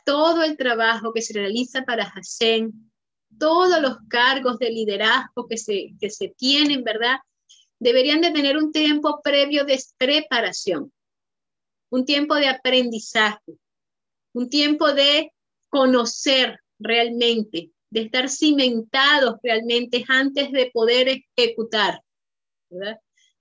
Todo 0.05 0.43
el 0.43 0.57
trabajo 0.57 1.13
que 1.13 1.21
se 1.21 1.33
realiza 1.33 1.83
para 1.83 2.09
Hashem, 2.09 2.71
todos 3.37 3.81
los 3.81 3.97
cargos 4.09 4.57
de 4.59 4.71
liderazgo 4.71 5.47
que 5.47 5.57
se, 5.57 5.93
que 5.99 6.09
se 6.09 6.29
tienen, 6.29 6.83
¿verdad? 6.83 7.17
deberían 7.79 8.21
de 8.21 8.31
tener 8.31 8.57
un 8.57 8.71
tiempo 8.71 9.21
previo 9.23 9.65
de 9.65 9.81
preparación, 9.97 10.91
un 11.89 12.05
tiempo 12.05 12.35
de 12.35 12.49
aprendizaje, 12.49 13.57
un 14.33 14.49
tiempo 14.49 14.93
de 14.93 15.31
conocer 15.69 16.59
realmente, 16.77 17.71
de 17.89 18.01
estar 18.01 18.29
cimentados 18.29 19.35
realmente 19.41 20.03
antes 20.07 20.51
de 20.51 20.69
poder 20.71 21.23
ejecutar. 21.37 22.03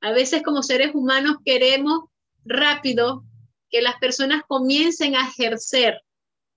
A 0.01 0.13
veces 0.13 0.43
como 0.43 0.63
seres 0.63 0.95
humanos 0.95 1.37
queremos 1.45 2.05
rápido 2.45 3.25
que 3.71 3.83
las 3.83 3.97
personas 3.97 4.43
comiencen 4.47 5.17
a 5.17 5.29
ejercer, 5.29 6.01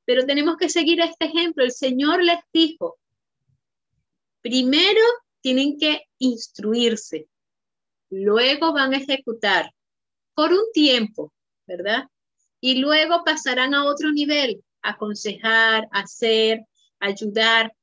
pero 0.06 0.26
tenemos 0.26 0.58
que 0.58 0.69
seguir 0.69 1.02
este 1.02 1.26
ejemplo. 1.26 1.63
El 1.63 1.71
Señor 1.71 2.24
les 2.24 2.39
dijo, 2.54 2.97
primero 4.41 5.02
tienen 5.41 5.78
que 5.78 6.04
instruirse, 6.19 7.28
luego 8.10 8.74
van 8.74 8.93
a 8.93 8.97
ejecutar 8.97 9.74
por 10.34 10.52
un 10.52 10.71
tiempo, 10.74 11.34
¿verdad? 11.65 12.06
Y 12.60 12.76
luego 12.76 13.24
pasarán 13.24 13.74
a 13.74 13.86
otro 13.86 14.12
nivel, 14.12 14.63
aconsejar, 14.82 15.88
hacer, 15.91 16.65
ayudar, 17.00 17.74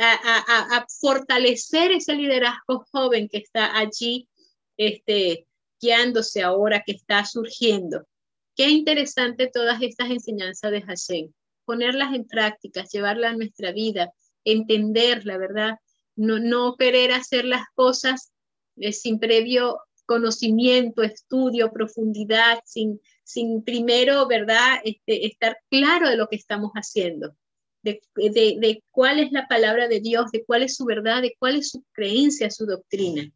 a, 0.00 0.86
fortalecer 1.00 1.92
ese 1.92 2.14
liderazgo 2.14 2.84
joven 2.90 3.28
que 3.28 3.38
está 3.38 3.76
allí, 3.76 4.28
este, 4.76 5.46
guiándose 5.80 6.42
ahora, 6.42 6.82
que 6.84 6.92
está 6.92 7.24
surgiendo. 7.24 8.06
Qué 8.54 8.68
interesante 8.68 9.50
todas 9.52 9.80
estas 9.82 10.10
enseñanzas 10.10 10.70
de 10.70 10.82
Hashem. 10.82 11.32
Ponerlas 11.64 12.14
en 12.14 12.26
práctica, 12.26 12.84
llevarlas 12.84 13.32
a 13.32 13.36
nuestra 13.36 13.72
vida, 13.72 14.12
entender 14.44 15.24
la 15.24 15.38
verdad, 15.38 15.78
no, 16.16 16.38
no 16.38 16.76
querer 16.76 17.12
hacer 17.12 17.44
las 17.44 17.64
cosas 17.74 18.32
eh, 18.76 18.92
sin 18.92 19.18
previo 19.18 19.78
conocimiento, 20.04 21.02
estudio, 21.02 21.72
profundidad, 21.72 22.58
sin, 22.64 23.00
sin 23.22 23.62
primero, 23.62 24.26
¿verdad?, 24.26 24.80
este, 24.84 25.26
estar 25.26 25.56
claro 25.70 26.08
de 26.10 26.16
lo 26.16 26.28
que 26.28 26.36
estamos 26.36 26.72
haciendo, 26.72 27.34
de, 27.82 28.02
de, 28.16 28.56
de, 28.58 28.84
cuál 28.90 29.20
es 29.20 29.32
la 29.32 29.46
palabra 29.48 29.88
de 29.88 30.00
Dios, 30.00 30.30
de 30.32 30.44
cuál 30.44 30.64
es 30.64 30.76
su 30.76 30.84
verdad, 30.84 31.22
de 31.22 31.34
cuál 31.38 31.56
es 31.56 31.70
su 31.70 31.84
creencia, 31.92 32.50
su 32.50 32.66
doctrina. 32.66 33.30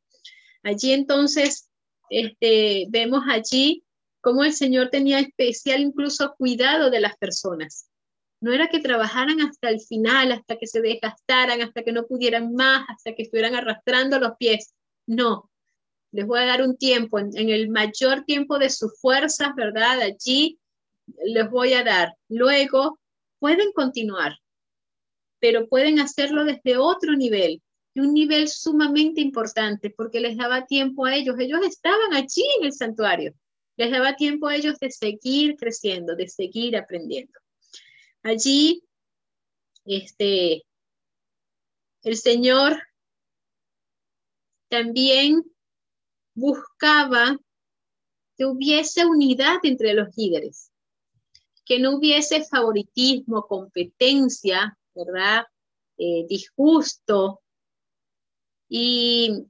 Allí 0.62 0.92
entonces 0.92 1.70
este, 2.10 2.86
vemos 2.90 3.22
allí 3.28 3.84
cómo 4.26 4.42
el 4.42 4.52
Señor 4.52 4.88
tenía 4.90 5.20
especial 5.20 5.80
incluso 5.80 6.34
cuidado 6.36 6.90
de 6.90 6.98
las 6.98 7.16
personas. 7.16 7.88
No 8.40 8.52
era 8.52 8.66
que 8.66 8.80
trabajaran 8.80 9.40
hasta 9.40 9.68
el 9.68 9.80
final, 9.80 10.32
hasta 10.32 10.56
que 10.56 10.66
se 10.66 10.80
desgastaran, 10.80 11.62
hasta 11.62 11.84
que 11.84 11.92
no 11.92 12.08
pudieran 12.08 12.52
más, 12.52 12.84
hasta 12.88 13.14
que 13.14 13.22
estuvieran 13.22 13.54
arrastrando 13.54 14.18
los 14.18 14.32
pies. 14.36 14.74
No, 15.06 15.48
les 16.10 16.26
voy 16.26 16.40
a 16.40 16.46
dar 16.46 16.62
un 16.62 16.76
tiempo, 16.76 17.20
en, 17.20 17.36
el 17.36 17.68
mayor 17.68 18.24
tiempo 18.24 18.58
de 18.58 18.68
sus 18.68 18.98
fuerzas, 19.00 19.54
¿verdad? 19.54 20.00
Allí 20.00 20.58
les 21.24 21.48
voy 21.48 21.74
a 21.74 21.84
dar. 21.84 22.16
Luego 22.28 22.98
pueden 23.38 23.70
continuar, 23.70 24.40
pero 25.38 25.68
pueden 25.68 26.00
hacerlo 26.00 26.44
desde 26.44 26.78
otro 26.78 27.14
nivel, 27.14 27.62
un 27.94 28.12
nivel 28.12 28.48
sumamente 28.48 29.20
importante, 29.20 29.94
porque 29.96 30.18
les 30.18 30.36
daba 30.36 30.66
tiempo 30.66 31.06
a 31.06 31.14
ellos. 31.14 31.36
Ellos 31.38 31.60
estaban 31.64 32.12
allí 32.12 32.42
en 32.58 32.64
el 32.64 32.72
santuario. 32.72 33.32
Les 33.76 33.90
daba 33.90 34.16
tiempo 34.16 34.48
a 34.48 34.56
ellos 34.56 34.78
de 34.78 34.90
seguir 34.90 35.56
creciendo, 35.56 36.16
de 36.16 36.28
seguir 36.28 36.76
aprendiendo. 36.76 37.38
Allí, 38.22 38.82
este, 39.84 40.64
el 42.02 42.16
Señor 42.16 42.82
también 44.68 45.44
buscaba 46.34 47.38
que 48.36 48.44
hubiese 48.44 49.06
unidad 49.06 49.58
entre 49.62 49.94
los 49.94 50.16
líderes, 50.16 50.70
que 51.64 51.78
no 51.78 51.96
hubiese 51.96 52.44
favoritismo, 52.44 53.46
competencia, 53.46 54.76
¿verdad? 54.94 55.44
Eh, 55.98 56.26
disgusto, 56.28 57.40
y 58.68 59.46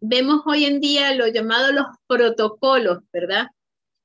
vemos 0.00 0.42
hoy 0.46 0.64
en 0.64 0.80
día 0.80 1.14
lo 1.14 1.26
llamado 1.28 1.72
los 1.72 1.86
protocolos, 2.06 3.02
¿verdad? 3.12 3.48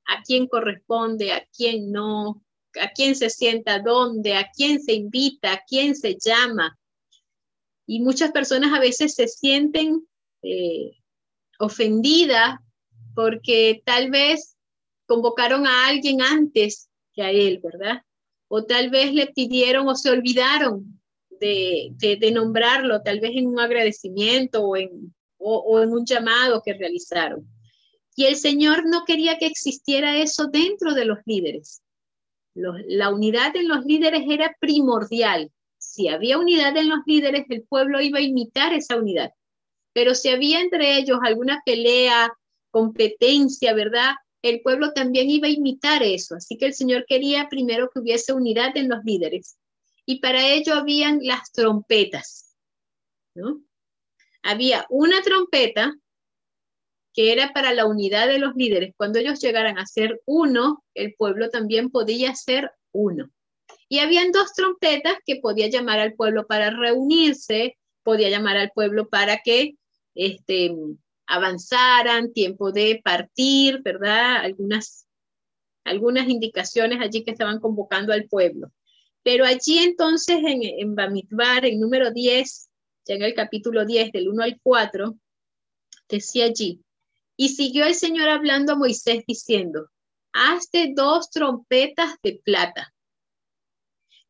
A 0.06 0.22
quién 0.24 0.48
corresponde, 0.48 1.32
a 1.32 1.46
quién 1.56 1.92
no, 1.92 2.44
a 2.82 2.90
quién 2.90 3.16
se 3.16 3.30
sienta 3.30 3.80
dónde, 3.80 4.36
a 4.36 4.50
quién 4.56 4.82
se 4.82 4.94
invita, 4.94 5.54
a 5.54 5.64
quién 5.68 5.96
se 5.96 6.18
llama. 6.20 6.78
Y 7.86 8.02
muchas 8.02 8.32
personas 8.32 8.74
a 8.74 8.80
veces 8.80 9.16
se 9.16 9.28
sienten 9.28 10.08
eh, 10.42 10.92
ofendidas 11.60 12.60
porque 13.16 13.82
tal 13.86 14.10
vez 14.10 14.56
convocaron 15.06 15.68
a 15.68 15.88
alguien 15.88 16.22
antes 16.22 16.90
que 17.14 17.22
a 17.22 17.32
él, 17.32 17.60
¿verdad? 17.62 18.02
O 18.48 18.64
tal 18.66 18.90
vez 18.90 19.14
le 19.14 19.28
pidieron 19.28 19.88
o 19.88 19.96
se 19.96 20.10
olvidaron 20.10 21.00
de, 21.40 22.32
nombrarlo, 22.34 23.02
tal 23.02 23.20
vez 23.20 23.32
en 23.36 23.48
un 23.48 23.60
agradecimiento 23.60 24.64
o 24.64 24.78
en, 24.78 25.14
o, 25.38 25.82
en 25.82 25.90
un 25.90 26.06
llamado 26.06 26.62
que 26.64 26.74
realizaron. 26.74 27.48
Y 28.16 28.26
el 28.26 28.36
Señor 28.36 28.86
no 28.86 29.06
quería 29.06 29.38
que 29.38 29.48
existiera 29.48 30.18
eso 30.18 30.48
dentro 30.48 30.94
de 30.94 31.06
los 31.06 31.20
líderes. 31.26 31.82
la 32.54 33.10
unidad 33.10 33.56
en 33.56 33.68
los 33.68 33.84
líderes 33.86 34.24
era 34.30 34.56
primordial. 34.60 35.52
Si 35.80 36.08
había 36.08 36.38
unidad 36.38 36.78
en 36.78 36.90
los 36.90 37.00
líderes, 37.06 37.46
el 37.50 37.64
pueblo 37.64 38.00
iba 38.00 38.20
a 38.20 38.22
imitar 38.22 38.74
esa 38.74 38.98
unidad. 38.98 39.32
Pero 39.92 40.14
si 40.14 40.30
había 40.30 40.62
entre 40.62 40.98
ellos 40.98 41.20
alguna 41.24 41.62
pelea, 41.66 42.32
competencia, 42.70 43.74
¿verdad? 43.74 44.14
El 44.42 44.62
pueblo 44.62 44.94
también 44.94 45.30
iba 45.30 45.48
a 45.48 45.52
imitar 45.52 46.04
eso. 46.04 46.36
Así 46.36 46.58
que 46.58 46.68
el 46.68 46.74
Señor 46.74 47.06
quería 47.08 47.50
primero 47.50 47.90
que 47.92 48.00
hubiese 48.00 48.34
unidad 48.34 48.76
en 48.78 48.90
los 48.90 49.04
líderes 49.04 49.58
y 50.06 50.20
para 50.20 50.48
ello 50.48 50.74
habían 50.74 51.20
las 51.22 51.52
trompetas, 51.52 52.56
¿no? 53.36 53.64
Había 54.42 54.86
una 54.90 55.22
trompeta 55.22 55.94
que 57.14 57.32
era 57.32 57.54
para 57.54 57.74
la 57.74 57.86
unidad 57.86 58.28
de 58.28 58.40
los 58.40 58.56
líderes. 58.56 58.94
Cuando 58.98 59.20
ellos 59.20 59.40
llegaran 59.40 59.78
a 59.78 59.86
ser 59.86 60.22
uno, 60.26 60.84
el 60.96 61.14
pueblo 61.14 61.50
también 61.50 61.90
podía 61.92 62.36
ser 62.36 62.72
uno. 62.92 63.30
Y 63.88 64.00
habían 64.00 64.32
dos 64.32 64.54
trompetas 64.54 65.18
que 65.26 65.36
podía 65.36 65.70
llamar 65.70 66.00
al 66.00 66.14
pueblo 66.14 66.48
para 66.48 66.72
reunirse, 66.72 67.78
podía 68.02 68.30
llamar 68.30 68.58
al 68.58 68.72
pueblo 68.72 69.08
para 69.10 69.38
que 69.44 69.76
este, 70.16 70.72
avanzaran, 71.28 72.34
tiempo 72.34 72.72
de 72.72 73.00
partir, 73.04 73.82
¿verdad? 73.84 74.38
Algunas, 74.38 75.08
algunas 75.84 76.28
indicaciones 76.28 77.00
allí 77.00 77.24
que 77.24 77.32
estaban 77.32 77.60
convocando 77.60 78.14
al 78.14 78.26
pueblo. 78.26 78.72
Pero 79.22 79.46
allí 79.46 79.78
entonces 79.78 80.38
en, 80.38 80.64
en 80.64 80.96
Bamidbar, 80.96 81.66
en 81.66 81.80
número 81.80 82.12
10, 82.12 82.70
ya 83.06 83.16
en 83.16 83.22
el 83.22 83.36
capítulo 83.36 83.86
10, 83.86 84.12
del 84.12 84.30
1 84.30 84.44
al 84.44 84.60
4, 84.62 85.16
decía 86.10 86.46
allí, 86.46 86.82
y 87.44 87.50
siguió 87.50 87.86
el 87.86 87.94
Señor 87.94 88.30
hablando 88.30 88.72
a 88.72 88.78
Moisés 88.78 89.26
diciendo, 89.28 89.90
hazte 90.32 90.94
dos 90.96 91.30
trompetas 91.30 92.16
de 92.24 92.40
plata, 92.42 92.94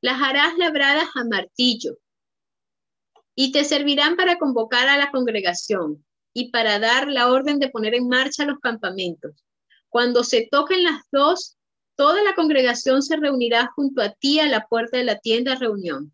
las 0.02 0.20
harás 0.20 0.58
labradas 0.58 1.10
a 1.14 1.24
martillo, 1.24 2.00
y 3.36 3.52
te 3.52 3.66
servirán 3.66 4.16
para 4.16 4.40
convocar 4.40 4.88
a 4.88 4.98
la 4.98 5.12
congregación 5.12 6.04
y 6.34 6.50
para 6.50 6.80
dar 6.80 7.08
la 7.08 7.30
orden 7.30 7.60
de 7.60 7.70
poner 7.70 7.94
en 7.94 8.08
marcha 8.08 8.46
los 8.46 8.60
campamentos. 8.60 9.46
Cuando 9.90 10.24
se 10.24 10.48
toquen 10.50 10.84
las 10.84 11.04
dos, 11.12 11.56
Toda 11.96 12.24
la 12.24 12.34
congregación 12.34 13.04
se 13.04 13.18
reunirá 13.18 13.72
junto 13.76 14.02
a 14.02 14.10
ti 14.10 14.40
a 14.40 14.48
la 14.48 14.66
puerta 14.66 14.98
de 14.98 15.04
la 15.04 15.20
tienda 15.20 15.54
reunión. 15.54 16.12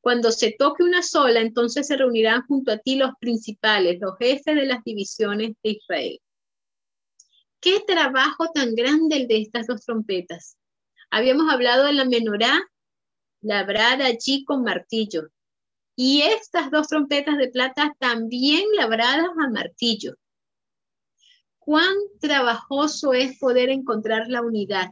Cuando 0.00 0.32
se 0.32 0.56
toque 0.58 0.82
una 0.82 1.04
sola, 1.04 1.40
entonces 1.40 1.86
se 1.86 1.96
reunirán 1.96 2.44
junto 2.48 2.72
a 2.72 2.78
ti 2.78 2.96
los 2.96 3.12
principales, 3.20 4.00
los 4.00 4.18
jefes 4.18 4.56
de 4.56 4.66
las 4.66 4.82
divisiones 4.82 5.52
de 5.62 5.70
Israel. 5.70 6.20
Qué 7.60 7.80
trabajo 7.86 8.48
tan 8.54 8.74
grande 8.74 9.16
el 9.16 9.28
de 9.28 9.42
estas 9.42 9.66
dos 9.66 9.84
trompetas. 9.84 10.56
Habíamos 11.10 11.52
hablado 11.52 11.84
de 11.84 11.92
la 11.92 12.04
menorá 12.04 12.60
labrada 13.42 14.06
allí 14.06 14.44
con 14.44 14.62
martillo. 14.62 15.28
Y 15.96 16.22
estas 16.22 16.70
dos 16.70 16.88
trompetas 16.88 17.36
de 17.36 17.48
plata 17.48 17.94
también 17.98 18.64
labradas 18.74 19.28
a 19.38 19.50
martillo. 19.50 20.14
Cuán 21.58 21.94
trabajoso 22.20 23.12
es 23.12 23.38
poder 23.38 23.68
encontrar 23.68 24.28
la 24.28 24.40
unidad 24.40 24.90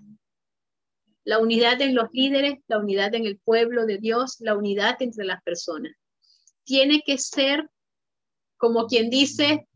la 1.29 1.39
unidad 1.41 1.79
en 1.83 1.95
los 1.95 2.09
líderes, 2.11 2.59
la 2.69 2.79
unidad 2.79 3.15
en 3.15 3.27
el 3.27 3.39
pueblo 3.39 3.85
de 3.85 3.99
Dios, 3.99 4.37
la 4.41 4.57
unidad 4.57 4.97
entre 5.01 5.27
las 5.27 5.43
personas. 5.43 5.93
Tiene 6.65 7.03
que 7.05 7.19
ser, 7.19 7.69
como 8.57 8.87
quien 8.87 9.11
dice, 9.11 9.69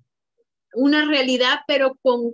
una 0.73 1.05
realidad, 1.05 1.59
pero 1.67 1.99
con, 2.01 2.33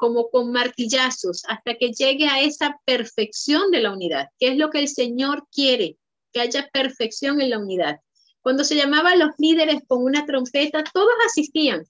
como 0.00 0.30
con 0.30 0.50
martillazos, 0.50 1.42
hasta 1.46 1.74
que 1.74 1.92
llegue 1.92 2.26
a 2.26 2.40
esa 2.40 2.80
perfección 2.86 3.70
de 3.70 3.82
la 3.82 3.92
unidad, 3.92 4.28
que 4.38 4.48
es 4.48 4.56
lo 4.56 4.70
que 4.70 4.78
el 4.78 4.88
Señor 4.88 5.46
quiere, 5.52 5.98
que 6.32 6.40
haya 6.40 6.70
perfección 6.72 7.38
en 7.42 7.50
la 7.50 7.58
unidad. 7.58 8.00
Cuando 8.40 8.64
se 8.64 8.76
llamaban 8.76 9.18
los 9.18 9.32
líderes 9.36 9.82
con 9.86 10.02
una 10.02 10.24
trompeta, 10.24 10.82
todos 10.94 11.12
asistían, 11.26 11.84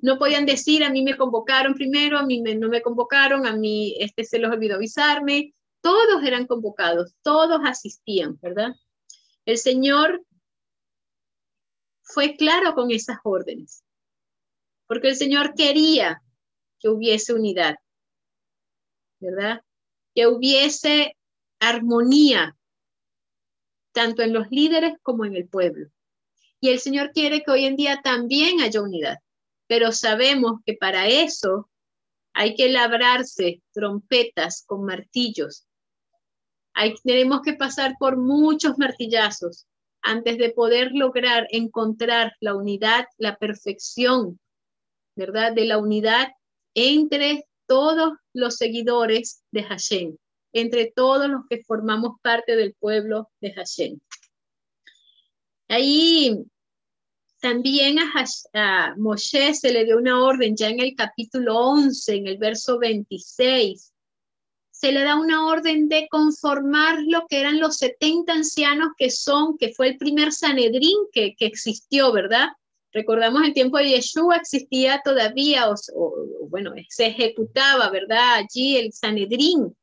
No 0.00 0.18
podían 0.18 0.46
decir, 0.46 0.82
a 0.84 0.90
mí 0.90 1.02
me 1.02 1.18
convocaron 1.18 1.74
primero, 1.74 2.16
a 2.16 2.24
mí 2.24 2.40
no 2.40 2.68
me 2.68 2.80
convocaron, 2.80 3.46
a 3.46 3.54
mí 3.54 3.94
este 4.00 4.24
se 4.24 4.38
los 4.38 4.50
olvidó 4.50 4.76
avisarme. 4.76 5.52
Todos 5.82 6.24
eran 6.24 6.46
convocados, 6.46 7.12
todos 7.22 7.60
asistían, 7.64 8.38
¿verdad? 8.40 8.74
El 9.44 9.58
Señor 9.58 10.24
fue 12.00 12.36
claro 12.36 12.74
con 12.74 12.90
esas 12.90 13.18
órdenes, 13.22 13.84
porque 14.86 15.08
el 15.08 15.16
Señor 15.16 15.54
quería 15.54 16.22
que 16.78 16.88
hubiese 16.88 17.32
unidad, 17.32 17.76
¿verdad? 19.20 19.62
Que 20.14 20.26
hubiese 20.26 21.16
armonía, 21.60 22.56
tanto 23.92 24.22
en 24.22 24.32
los 24.32 24.48
líderes 24.50 24.94
como 25.02 25.24
en 25.24 25.34
el 25.34 25.48
pueblo. 25.48 25.88
Y 26.60 26.70
el 26.70 26.80
Señor 26.80 27.12
quiere 27.12 27.42
que 27.42 27.50
hoy 27.50 27.66
en 27.66 27.76
día 27.76 28.00
también 28.02 28.60
haya 28.60 28.82
unidad, 28.82 29.18
pero 29.66 29.92
sabemos 29.92 30.60
que 30.64 30.74
para 30.74 31.06
eso 31.06 31.70
hay 32.32 32.54
que 32.54 32.68
labrarse 32.68 33.62
trompetas 33.72 34.64
con 34.66 34.84
martillos. 34.84 35.66
Hay, 36.74 36.94
tenemos 37.02 37.42
que 37.42 37.54
pasar 37.54 37.96
por 37.98 38.16
muchos 38.16 38.78
martillazos 38.78 39.66
antes 40.02 40.38
de 40.38 40.50
poder 40.50 40.92
lograr 40.92 41.46
encontrar 41.50 42.32
la 42.40 42.54
unidad, 42.54 43.06
la 43.16 43.36
perfección, 43.36 44.38
¿verdad? 45.16 45.52
De 45.52 45.64
la 45.64 45.78
unidad 45.78 46.28
entre 46.78 47.44
todos 47.66 48.12
los 48.32 48.56
seguidores 48.56 49.42
de 49.50 49.64
Hashem, 49.64 50.16
entre 50.52 50.92
todos 50.94 51.28
los 51.28 51.42
que 51.48 51.62
formamos 51.64 52.20
parte 52.22 52.54
del 52.54 52.74
pueblo 52.74 53.30
de 53.40 53.52
Hashem. 53.52 53.98
Ahí 55.68 56.44
también 57.40 57.98
a, 57.98 58.94
Moshe 58.96 59.54
se 59.54 59.72
le 59.72 59.84
dio 59.84 59.98
una 59.98 60.22
orden 60.24 60.56
ya 60.56 60.68
en 60.68 60.80
el 60.80 60.94
capítulo 60.94 61.58
11, 61.58 62.14
en 62.14 62.26
el 62.28 62.38
verso 62.38 62.78
26. 62.78 63.92
Se 64.70 64.92
le 64.92 65.02
da 65.02 65.16
una 65.16 65.46
orden 65.46 65.88
de 65.88 66.06
conformar 66.08 67.00
lo 67.02 67.26
que 67.28 67.40
eran 67.40 67.58
los 67.58 67.76
70 67.78 68.32
ancianos 68.32 68.90
que 68.96 69.10
son, 69.10 69.58
que 69.58 69.72
fue 69.74 69.88
el 69.88 69.98
primer 69.98 70.32
Sanedrín 70.32 70.96
que 71.12 71.34
existió, 71.40 72.12
¿verdad? 72.12 72.48
Recordamos 72.92 73.42
el 73.44 73.52
tiempo 73.52 73.78
de 73.78 73.90
Yeshua 73.90 74.36
existía 74.36 75.00
todavía, 75.04 75.70
o, 75.70 76.14
bueno, 76.48 76.72
se 76.88 77.06
ejecutaba, 77.06 77.90
¿verdad? 77.90 78.36
Allí 78.36 78.76
el 78.76 78.92
Sanedrín, 78.92 79.76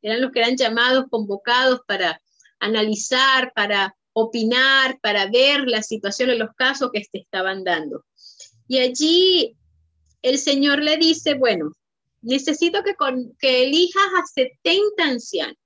eran 0.00 0.20
los 0.20 0.30
que 0.30 0.40
eran 0.40 0.56
llamados, 0.56 1.06
convocados 1.10 1.80
para 1.86 2.20
analizar, 2.60 3.52
para 3.54 3.96
opinar, 4.12 4.98
para 5.00 5.26
ver 5.26 5.66
la 5.66 5.82
situación 5.82 6.30
en 6.30 6.38
los 6.38 6.54
casos 6.54 6.90
que 6.92 7.02
se 7.02 7.18
estaban 7.18 7.64
dando. 7.64 8.04
Y 8.68 8.78
allí 8.78 9.56
el 10.22 10.38
Señor 10.38 10.82
le 10.82 10.96
dice, 10.96 11.34
bueno, 11.34 11.72
necesito 12.20 12.80
que 13.38 13.62
elijas 13.64 14.06
a 14.16 14.26
70 14.26 15.04
ancianos. 15.04 15.56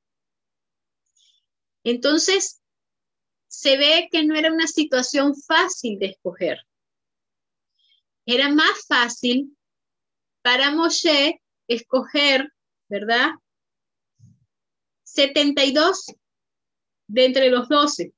Entonces, 1.85 2.61
se 3.47 3.77
ve 3.77 4.09
que 4.11 4.25
no 4.25 4.35
era 4.35 4.53
una 4.53 4.67
situación 4.67 5.35
fácil 5.35 5.99
de 5.99 6.07
escoger. 6.07 6.59
Era 8.27 8.49
más 8.49 8.87
fácil 8.89 9.57
para 10.43 10.73
Moshe 10.73 11.41
escoger, 11.69 12.53
¿verdad? 12.89 13.31
72 15.05 16.07
de 17.07 17.25
entre 17.25 17.51
los 17.51 17.69
12. 17.69 18.13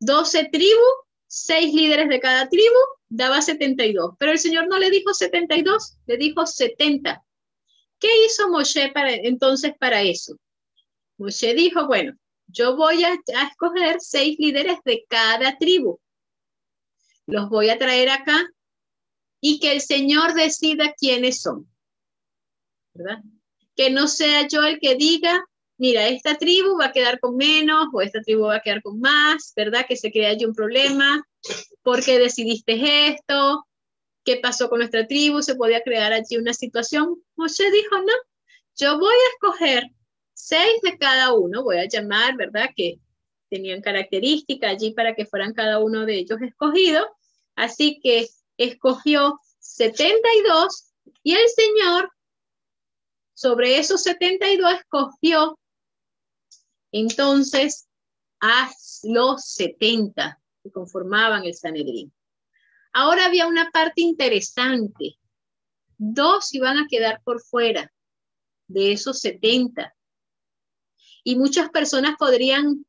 12 0.00 0.48
tribus, 0.52 0.94
6 1.26 1.74
líderes 1.74 2.08
de 2.08 2.20
cada 2.20 2.48
tribu, 2.48 2.78
daba 3.08 3.42
72. 3.42 4.14
Pero 4.16 4.32
el 4.32 4.38
Señor 4.38 4.68
no 4.68 4.78
le 4.78 4.90
dijo 4.90 5.12
72, 5.12 5.98
le 6.06 6.16
dijo 6.16 6.46
70. 6.46 7.24
¿Qué 7.98 8.24
hizo 8.24 8.48
Moshe 8.48 8.92
para, 8.92 9.12
entonces 9.12 9.72
para 9.78 10.02
eso? 10.02 10.38
Moshe 11.16 11.52
dijo, 11.54 11.88
bueno, 11.88 12.16
yo 12.46 12.76
voy 12.76 13.02
a, 13.02 13.10
a 13.10 13.48
escoger 13.48 13.96
seis 14.00 14.36
líderes 14.38 14.78
de 14.84 15.04
cada 15.08 15.58
tribu. 15.58 15.98
Los 17.26 17.48
voy 17.48 17.70
a 17.70 17.78
traer 17.78 18.08
acá 18.10 18.48
y 19.40 19.60
que 19.60 19.72
el 19.72 19.80
Señor 19.80 20.34
decida 20.34 20.94
quiénes 20.98 21.40
son. 21.40 21.68
¿Verdad? 22.94 23.22
Que 23.76 23.90
no 23.90 24.08
sea 24.08 24.46
yo 24.48 24.64
el 24.64 24.80
que 24.80 24.96
diga, 24.96 25.44
mira, 25.76 26.08
esta 26.08 26.36
tribu 26.36 26.78
va 26.78 26.86
a 26.86 26.92
quedar 26.92 27.20
con 27.20 27.36
menos 27.36 27.86
o 27.92 28.00
esta 28.00 28.20
tribu 28.20 28.44
va 28.44 28.56
a 28.56 28.60
quedar 28.62 28.82
con 28.82 29.00
más, 29.00 29.52
¿verdad? 29.56 29.86
Que 29.86 29.96
se 29.96 30.10
crea 30.10 30.30
allí 30.30 30.44
un 30.44 30.54
problema, 30.54 31.24
¿por 31.82 32.04
qué 32.04 32.18
decidiste 32.18 33.08
esto? 33.08 33.64
¿Qué 34.24 34.36
pasó 34.36 34.68
con 34.68 34.80
nuestra 34.80 35.06
tribu? 35.06 35.42
¿Se 35.42 35.54
podía 35.54 35.82
crear 35.82 36.12
allí 36.12 36.36
una 36.36 36.52
situación? 36.52 37.22
Moshe 37.36 37.70
dijo, 37.70 37.98
no, 37.98 38.12
yo 38.76 38.98
voy 38.98 39.14
a 39.14 39.32
escoger 39.34 39.84
seis 40.34 40.80
de 40.82 40.98
cada 40.98 41.32
uno, 41.34 41.62
voy 41.62 41.78
a 41.78 41.88
llamar, 41.88 42.36
¿verdad? 42.36 42.70
Que 42.76 42.98
tenían 43.48 43.80
características 43.80 44.70
allí 44.70 44.92
para 44.92 45.14
que 45.14 45.24
fueran 45.24 45.54
cada 45.54 45.78
uno 45.78 46.04
de 46.04 46.18
ellos 46.18 46.40
escogidos. 46.42 47.06
Así 47.54 48.00
que 48.02 48.28
escogió 48.58 49.40
72 49.60 50.92
y 51.22 51.34
el 51.34 51.48
Señor 51.48 52.12
sobre 53.32 53.78
esos 53.78 54.02
72 54.02 54.74
escogió 54.74 55.58
entonces, 56.92 57.88
a 58.40 58.70
los 59.02 59.44
70 59.44 60.40
que 60.62 60.70
conformaban 60.70 61.44
el 61.44 61.54
Sanedrín. 61.54 62.12
Ahora 62.92 63.26
había 63.26 63.46
una 63.46 63.70
parte 63.70 64.00
interesante. 64.00 65.18
Dos 65.98 66.54
iban 66.54 66.78
a 66.78 66.86
quedar 66.88 67.20
por 67.24 67.42
fuera 67.42 67.92
de 68.68 68.92
esos 68.92 69.18
70. 69.20 69.94
Y 71.24 71.36
muchas 71.36 71.68
personas 71.70 72.14
podrían 72.18 72.86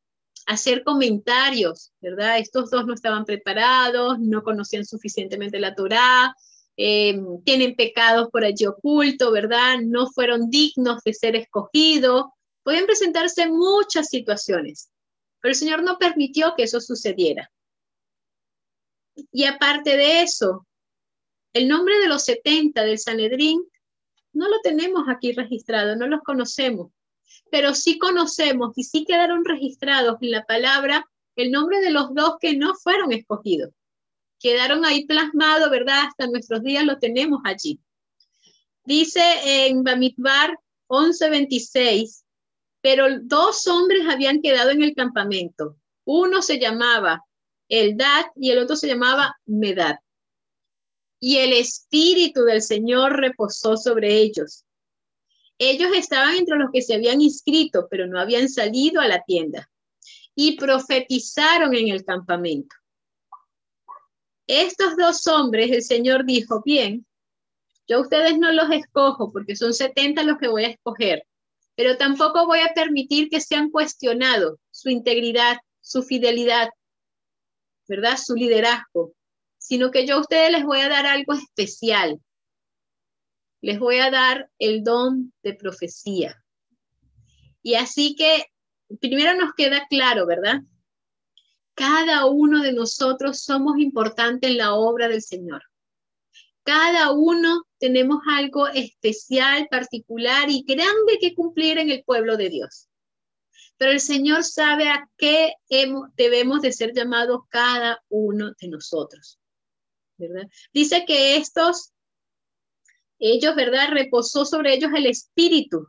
hacer 0.50 0.84
comentarios, 0.84 1.92
¿verdad? 2.02 2.40
Estos 2.40 2.70
dos 2.70 2.86
no 2.86 2.94
estaban 2.94 3.26
preparados, 3.26 4.20
no 4.20 4.44
conocían 4.44 4.86
suficientemente 4.86 5.60
la 5.60 5.76
Torá, 5.76 6.36
eh, 6.76 7.20
tienen 7.46 7.76
pecados 7.76 8.30
por 8.32 8.44
allí 8.44 8.66
oculto, 8.66 9.32
¿verdad? 9.32 9.78
No 9.84 10.08
fueron 10.08 10.50
dignos 10.50 11.02
de 11.04 11.14
ser 11.14 11.36
escogidos, 11.36 12.26
Pueden 12.70 12.86
presentarse 12.86 13.48
muchas 13.48 14.10
situaciones, 14.10 14.92
pero 15.42 15.52
el 15.52 15.56
Señor 15.56 15.82
no 15.82 15.98
permitió 15.98 16.54
que 16.56 16.64
eso 16.64 16.80
sucediera. 16.80 17.52
Y 19.32 19.46
aparte 19.46 19.98
de 19.98 20.22
eso, 20.22 20.68
el 21.54 21.68
nombre 21.68 21.98
de 22.00 22.08
los 22.08 22.26
70 22.26 22.84
del 22.84 23.00
Sanedrín 23.00 23.66
no 24.34 24.48
lo 24.48 24.60
tenemos 24.62 25.06
aquí 25.10 25.32
registrado, 25.32 25.96
no 25.96 26.06
los 26.06 26.22
conocemos, 26.22 26.92
pero 27.52 27.74
sí 27.74 27.98
conocemos 27.98 28.74
y 28.78 28.84
sí 28.84 29.06
quedaron 29.06 29.46
registrados 29.46 30.18
en 30.22 30.32
la 30.32 30.46
palabra 30.46 31.06
el 31.36 31.52
nombre 31.52 31.80
de 31.80 31.92
los 31.92 32.14
dos 32.14 32.36
que 32.40 32.56
no 32.56 32.76
fueron 32.76 33.12
escogidos. 33.12 33.72
Quedaron 34.40 34.86
ahí 34.86 35.06
plasmados, 35.06 35.70
¿verdad? 35.70 36.06
Hasta 36.08 36.28
nuestros 36.28 36.64
días 36.64 36.86
lo 36.86 36.98
tenemos 37.00 37.42
allí. 37.44 37.80
Dice 38.86 39.22
en 39.68 39.84
Bamidbar 39.84 40.58
11:26, 40.88 42.24
pero 42.82 43.06
dos 43.22 43.68
hombres 43.68 44.08
habían 44.08 44.42
quedado 44.42 44.72
en 44.72 44.84
el 44.84 44.96
campamento. 44.96 45.78
Uno 46.06 46.42
se 46.42 46.60
llamaba 46.60 47.24
Eldad 47.68 48.26
y 48.36 48.52
el 48.52 48.60
otro 48.60 48.76
se 48.76 48.88
llamaba 48.88 49.36
Medad. 49.46 49.98
Y 51.20 51.38
el 51.38 51.54
Espíritu 51.54 52.44
del 52.44 52.62
Señor 52.62 53.20
reposó 53.20 53.78
sobre 53.78 54.18
ellos. 54.18 54.66
Ellos 55.60 55.92
estaban 55.94 56.36
entre 56.36 56.58
los 56.58 56.72
que 56.72 56.82
se 56.82 56.96
habían 56.96 57.22
inscrito, 57.22 57.88
pero 57.92 58.08
no 58.08 58.20
habían 58.20 58.48
salido 58.50 59.02
a 59.02 59.08
la 59.08 59.24
tienda. 59.24 59.70
Y 60.34 60.58
profetizaron 60.58 61.76
en 61.76 61.90
el 61.90 62.06
campamento. 62.06 62.76
Estos 64.48 64.96
dos 64.98 65.28
hombres, 65.28 65.70
el 65.72 65.84
Señor 65.84 66.26
dijo, 66.26 66.64
bien, 66.66 67.06
yo 67.88 67.98
a 67.98 68.02
ustedes 68.02 68.38
no 68.38 68.52
los 68.52 68.72
escojo 68.72 69.32
porque 69.32 69.56
son 69.56 69.74
70 69.74 70.24
los 70.24 70.38
que 70.38 70.48
voy 70.48 70.64
a 70.64 70.70
escoger, 70.70 71.28
pero 71.76 71.98
tampoco 71.98 72.46
voy 72.46 72.60
a 72.60 72.74
permitir 72.74 73.30
que 73.30 73.42
sean 73.42 73.70
cuestionados 73.70 74.60
su 74.72 74.90
integridad, 74.90 75.58
su 75.82 76.04
fidelidad, 76.04 76.70
¿verdad? 77.88 78.18
Su 78.18 78.36
liderazgo, 78.36 79.14
sino 79.58 79.92
que 79.92 80.08
yo 80.08 80.16
a 80.16 80.22
ustedes 80.22 80.52
les 80.52 80.64
voy 80.64 80.80
a 80.80 80.90
dar 80.90 81.06
algo 81.06 81.34
especial. 81.34 82.20
Les 83.62 83.80
voy 83.80 84.00
a 84.00 84.12
dar 84.12 84.50
el 84.60 84.84
don 84.84 85.34
de 85.44 85.54
profecía. 85.54 86.44
Y 87.62 87.76
así 87.76 88.16
que 88.16 88.46
primero 89.00 89.36
nos 89.36 89.54
queda 89.54 89.86
claro, 89.90 90.26
¿verdad? 90.26 90.62
Cada 91.74 92.26
uno 92.26 92.62
de 92.62 92.74
nosotros 92.74 93.42
somos 93.42 93.78
importantes 93.80 94.50
en 94.50 94.58
la 94.58 94.74
obra 94.74 95.08
del 95.08 95.22
Señor. 95.22 95.64
Cada 96.64 97.12
uno 97.12 97.64
tenemos 97.80 98.20
algo 98.28 98.68
especial, 98.68 99.68
particular 99.70 100.50
y 100.50 100.64
grande 100.64 101.18
que 101.20 101.34
cumplir 101.34 101.78
en 101.78 101.90
el 101.90 102.04
pueblo 102.04 102.38
de 102.38 102.50
Dios. 102.50 102.88
Pero 103.78 103.92
el 103.92 104.02
Señor 104.02 104.44
sabe 104.44 104.90
a 104.90 105.10
qué 105.18 105.54
debemos 106.18 106.62
de 106.62 106.74
ser 106.74 106.94
llamados 106.94 107.42
cada 107.50 108.04
uno 108.10 108.52
de 108.60 108.68
nosotros. 108.68 109.40
¿verdad? 110.18 110.48
Dice 110.74 111.06
que 111.08 111.38
estos, 111.38 111.94
ellos, 113.20 113.56
¿verdad? 113.56 113.90
Reposó 113.92 114.46
sobre 114.46 114.74
ellos 114.74 114.92
el 114.96 115.06
espíritu 115.06 115.88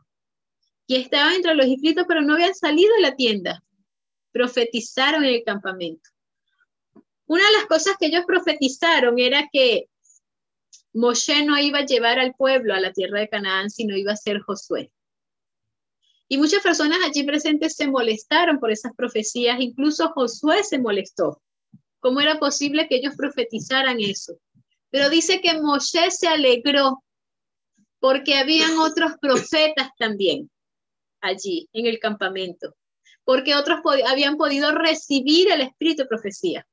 y 0.85 0.97
estaban 0.97 1.33
entre 1.35 1.55
los 1.55 1.65
inscritos, 1.65 2.05
pero 2.07 2.21
no 2.21 2.33
habían 2.33 2.53
salido 2.53 2.93
de 2.95 3.01
la 3.01 3.15
tienda. 3.15 3.63
Profetizaron 4.31 5.23
en 5.23 5.35
el 5.35 5.43
campamento. 5.43 6.09
Una 7.25 7.45
de 7.45 7.53
las 7.53 7.65
cosas 7.65 7.95
que 7.97 8.07
ellos 8.07 8.25
profetizaron 8.27 9.17
era 9.17 9.47
que 9.51 9.87
Moshe 10.93 11.45
no 11.45 11.57
iba 11.57 11.79
a 11.79 11.85
llevar 11.85 12.19
al 12.19 12.33
pueblo 12.33 12.73
a 12.73 12.81
la 12.81 12.91
tierra 12.91 13.21
de 13.21 13.29
Canaán, 13.29 13.69
sino 13.69 13.95
iba 13.95 14.11
a 14.11 14.17
ser 14.17 14.41
Josué. 14.41 14.91
Y 16.27 16.37
muchas 16.37 16.61
personas 16.61 16.99
allí 17.05 17.23
presentes 17.23 17.75
se 17.75 17.87
molestaron 17.87 18.59
por 18.59 18.71
esas 18.71 18.93
profecías, 18.95 19.59
incluso 19.59 20.09
Josué 20.09 20.63
se 20.63 20.79
molestó. 20.79 21.41
¿Cómo 21.99 22.19
era 22.19 22.39
posible 22.39 22.87
que 22.87 22.95
ellos 22.95 23.15
profetizaran 23.15 23.99
eso? 23.99 24.37
Pero 24.89 25.09
dice 25.09 25.39
que 25.39 25.61
Moshe 25.61 26.11
se 26.11 26.27
alegró 26.27 27.03
porque 28.01 28.35
habían 28.35 28.79
otros 28.79 29.13
profetas 29.21 29.89
también 29.97 30.49
allí 31.21 31.69
en 31.71 31.85
el 31.85 31.99
campamento, 31.99 32.75
porque 33.23 33.55
otros 33.55 33.79
habían 34.07 34.37
podido 34.37 34.71
recibir 34.71 35.51
el 35.51 35.61
espíritu 35.61 36.01
de 36.01 36.07
profecía. 36.07 36.67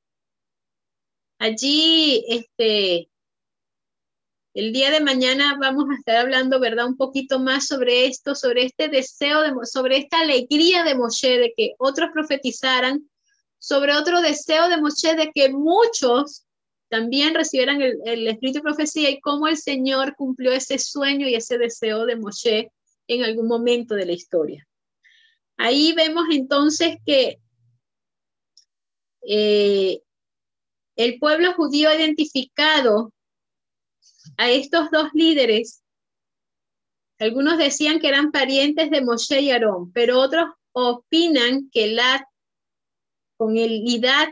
Allí, 1.37 2.25
este, 2.27 3.09
el 4.55 4.73
día 4.73 4.89
de 4.89 5.01
mañana 5.01 5.55
vamos 5.59 5.85
a 5.91 5.99
estar 5.99 6.17
hablando, 6.17 6.59
¿verdad? 6.59 6.87
Un 6.87 6.97
poquito 6.97 7.39
más 7.39 7.67
sobre 7.67 8.07
esto, 8.07 8.33
sobre 8.33 8.65
este 8.65 8.89
deseo, 8.89 9.41
de, 9.41 9.53
sobre 9.65 9.97
esta 9.97 10.21
alegría 10.21 10.83
de 10.83 10.95
Moshe 10.95 11.37
de 11.37 11.53
que 11.55 11.75
otros 11.77 12.09
profetizaran, 12.11 13.07
sobre 13.59 13.95
otro 13.95 14.19
deseo 14.21 14.67
de 14.67 14.81
Moshe 14.81 15.15
de 15.15 15.31
que 15.31 15.49
muchos 15.49 16.47
también 16.89 17.35
recibieran 17.35 17.81
el, 17.81 17.99
el 18.05 18.27
espíritu 18.27 18.59
de 18.59 18.63
profecía 18.63 19.09
y 19.09 19.19
cómo 19.21 19.47
el 19.47 19.57
Señor 19.57 20.15
cumplió 20.15 20.51
ese 20.51 20.79
sueño 20.79 21.27
y 21.27 21.35
ese 21.35 21.57
deseo 21.57 22.05
de 22.05 22.15
Moshe 22.15 22.71
en 23.07 23.23
algún 23.23 23.47
momento 23.47 23.95
de 23.95 24.05
la 24.05 24.13
historia. 24.13 24.67
Ahí 25.57 25.93
vemos 25.93 26.25
entonces 26.31 26.97
que 27.05 27.39
eh, 29.21 30.01
el 30.95 31.19
pueblo 31.19 31.53
judío 31.53 31.89
ha 31.89 31.95
identificado 31.95 33.11
a 34.37 34.49
estos 34.49 34.89
dos 34.89 35.09
líderes. 35.13 35.83
Algunos 37.19 37.57
decían 37.57 37.99
que 37.99 38.07
eran 38.07 38.31
parientes 38.31 38.89
de 38.89 39.01
Moshe 39.01 39.41
y 39.41 39.51
Aarón, 39.51 39.91
pero 39.91 40.19
otros 40.19 40.45
opinan 40.71 41.69
que 41.71 41.87
Lat 41.87 42.23
con 43.35 43.57
el 43.57 43.71
Idat 43.85 44.29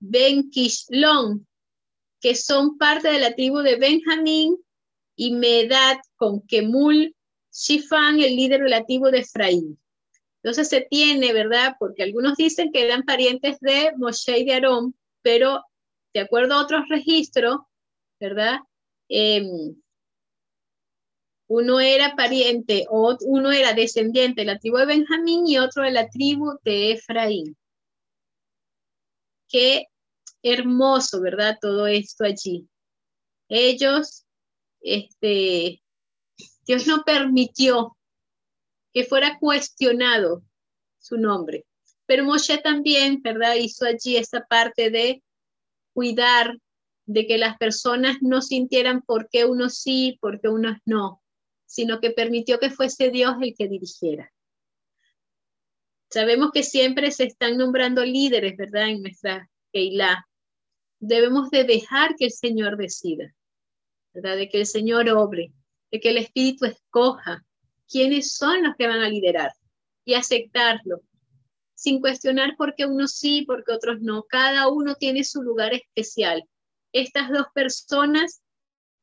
Ben 0.00 0.48
Kishlon, 0.50 1.47
que 2.20 2.34
son 2.34 2.78
parte 2.78 3.08
de 3.08 3.18
la 3.18 3.34
tribu 3.34 3.58
de 3.58 3.76
Benjamín, 3.76 4.56
y 5.18 5.32
Medad 5.32 5.98
con 6.16 6.40
Kemul, 6.46 7.14
Shifan, 7.52 8.20
el 8.20 8.36
líder 8.36 8.60
relativo 8.60 9.10
de 9.10 9.18
Efraín. 9.18 9.78
Entonces 10.42 10.68
se 10.68 10.82
tiene, 10.82 11.32
¿verdad? 11.32 11.74
Porque 11.80 12.04
algunos 12.04 12.36
dicen 12.36 12.70
que 12.72 12.84
eran 12.84 13.02
parientes 13.02 13.58
de 13.58 13.92
Moshe 13.96 14.38
y 14.38 14.44
de 14.44 14.54
Aarón, 14.54 14.94
pero 15.22 15.64
de 16.14 16.20
acuerdo 16.20 16.54
a 16.54 16.62
otros 16.62 16.88
registros, 16.88 17.58
¿verdad? 18.20 18.60
Em, 19.08 19.74
uno 21.48 21.80
era 21.80 22.14
pariente 22.14 22.86
o 22.88 23.16
uno 23.22 23.50
era 23.50 23.72
descendiente 23.72 24.42
de 24.42 24.46
la 24.46 24.58
tribu 24.60 24.76
de 24.76 24.86
Benjamín 24.86 25.48
y 25.48 25.58
otro 25.58 25.82
de 25.82 25.90
la 25.90 26.08
tribu 26.08 26.58
de 26.64 26.92
Efraín. 26.92 27.56
Qué 29.48 29.86
hermoso, 30.42 31.20
¿verdad? 31.20 31.58
Todo 31.60 31.86
esto 31.86 32.24
allí. 32.24 32.68
Ellos, 33.48 34.24
este, 34.80 35.82
Dios 36.66 36.86
no 36.86 37.02
permitió 37.04 37.96
que 38.92 39.04
fuera 39.04 39.38
cuestionado 39.38 40.42
su 40.98 41.16
nombre. 41.16 41.66
Pero 42.06 42.24
Moshe 42.24 42.58
también, 42.58 43.20
¿verdad? 43.22 43.54
Hizo 43.54 43.84
allí 43.84 44.16
esa 44.16 44.46
parte 44.46 44.90
de 44.90 45.22
cuidar 45.92 46.58
de 47.06 47.26
que 47.26 47.38
las 47.38 47.56
personas 47.56 48.18
no 48.20 48.42
sintieran 48.42 49.02
por 49.02 49.28
qué 49.30 49.46
unos 49.46 49.78
sí, 49.78 50.18
por 50.20 50.40
qué 50.40 50.48
unos 50.48 50.76
no, 50.84 51.22
sino 51.66 52.00
que 52.00 52.10
permitió 52.10 52.58
que 52.58 52.70
fuese 52.70 53.10
Dios 53.10 53.36
el 53.40 53.54
que 53.56 53.68
dirigiera. 53.68 54.32
Sabemos 56.10 56.50
que 56.52 56.62
siempre 56.62 57.10
se 57.10 57.24
están 57.24 57.56
nombrando 57.56 58.04
líderes, 58.04 58.56
¿verdad? 58.56 58.88
En 58.88 59.02
nuestra 59.02 59.50
Keilah. 59.72 60.27
Debemos 61.00 61.50
de 61.50 61.64
dejar 61.64 62.14
que 62.16 62.26
el 62.26 62.32
Señor 62.32 62.76
decida, 62.76 63.34
¿verdad? 64.12 64.36
De 64.36 64.48
que 64.48 64.58
el 64.58 64.66
Señor 64.66 65.08
obre, 65.10 65.52
de 65.90 66.00
que 66.00 66.10
el 66.10 66.18
Espíritu 66.18 66.64
escoja 66.64 67.44
quiénes 67.88 68.34
son 68.34 68.62
los 68.62 68.76
que 68.76 68.86
van 68.86 69.00
a 69.00 69.08
liderar 69.08 69.52
y 70.04 70.14
aceptarlo, 70.14 71.02
sin 71.74 72.00
cuestionar 72.00 72.56
por 72.56 72.74
qué 72.74 72.86
unos 72.86 73.12
sí, 73.12 73.42
por 73.42 73.64
qué 73.64 73.72
otros 73.72 74.00
no. 74.00 74.24
Cada 74.24 74.68
uno 74.68 74.94
tiene 74.96 75.22
su 75.22 75.42
lugar 75.42 75.72
especial. 75.74 76.42
Estas 76.92 77.30
dos 77.30 77.46
personas, 77.54 78.42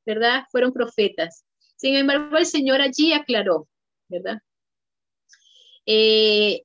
¿verdad? 0.05 0.43
Fueron 0.51 0.73
profetas. 0.73 1.45
Sin 1.77 1.95
embargo, 1.95 2.37
el 2.37 2.45
Señor 2.45 2.81
allí 2.81 3.13
aclaró, 3.13 3.67
¿verdad? 4.09 4.39
Eh, 5.85 6.63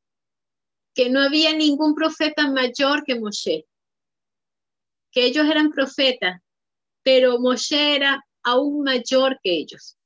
que 0.94 1.10
no 1.10 1.20
había 1.20 1.54
ningún 1.54 1.94
profeta 1.94 2.50
mayor 2.50 3.04
que 3.04 3.18
Moshe, 3.18 3.66
que 5.10 5.24
ellos 5.24 5.46
eran 5.46 5.70
profetas, 5.70 6.40
pero 7.02 7.38
Moshe 7.38 7.96
era 7.96 8.24
aún 8.42 8.84
mayor 8.84 9.38
que 9.42 9.52
ellos. 9.52 9.96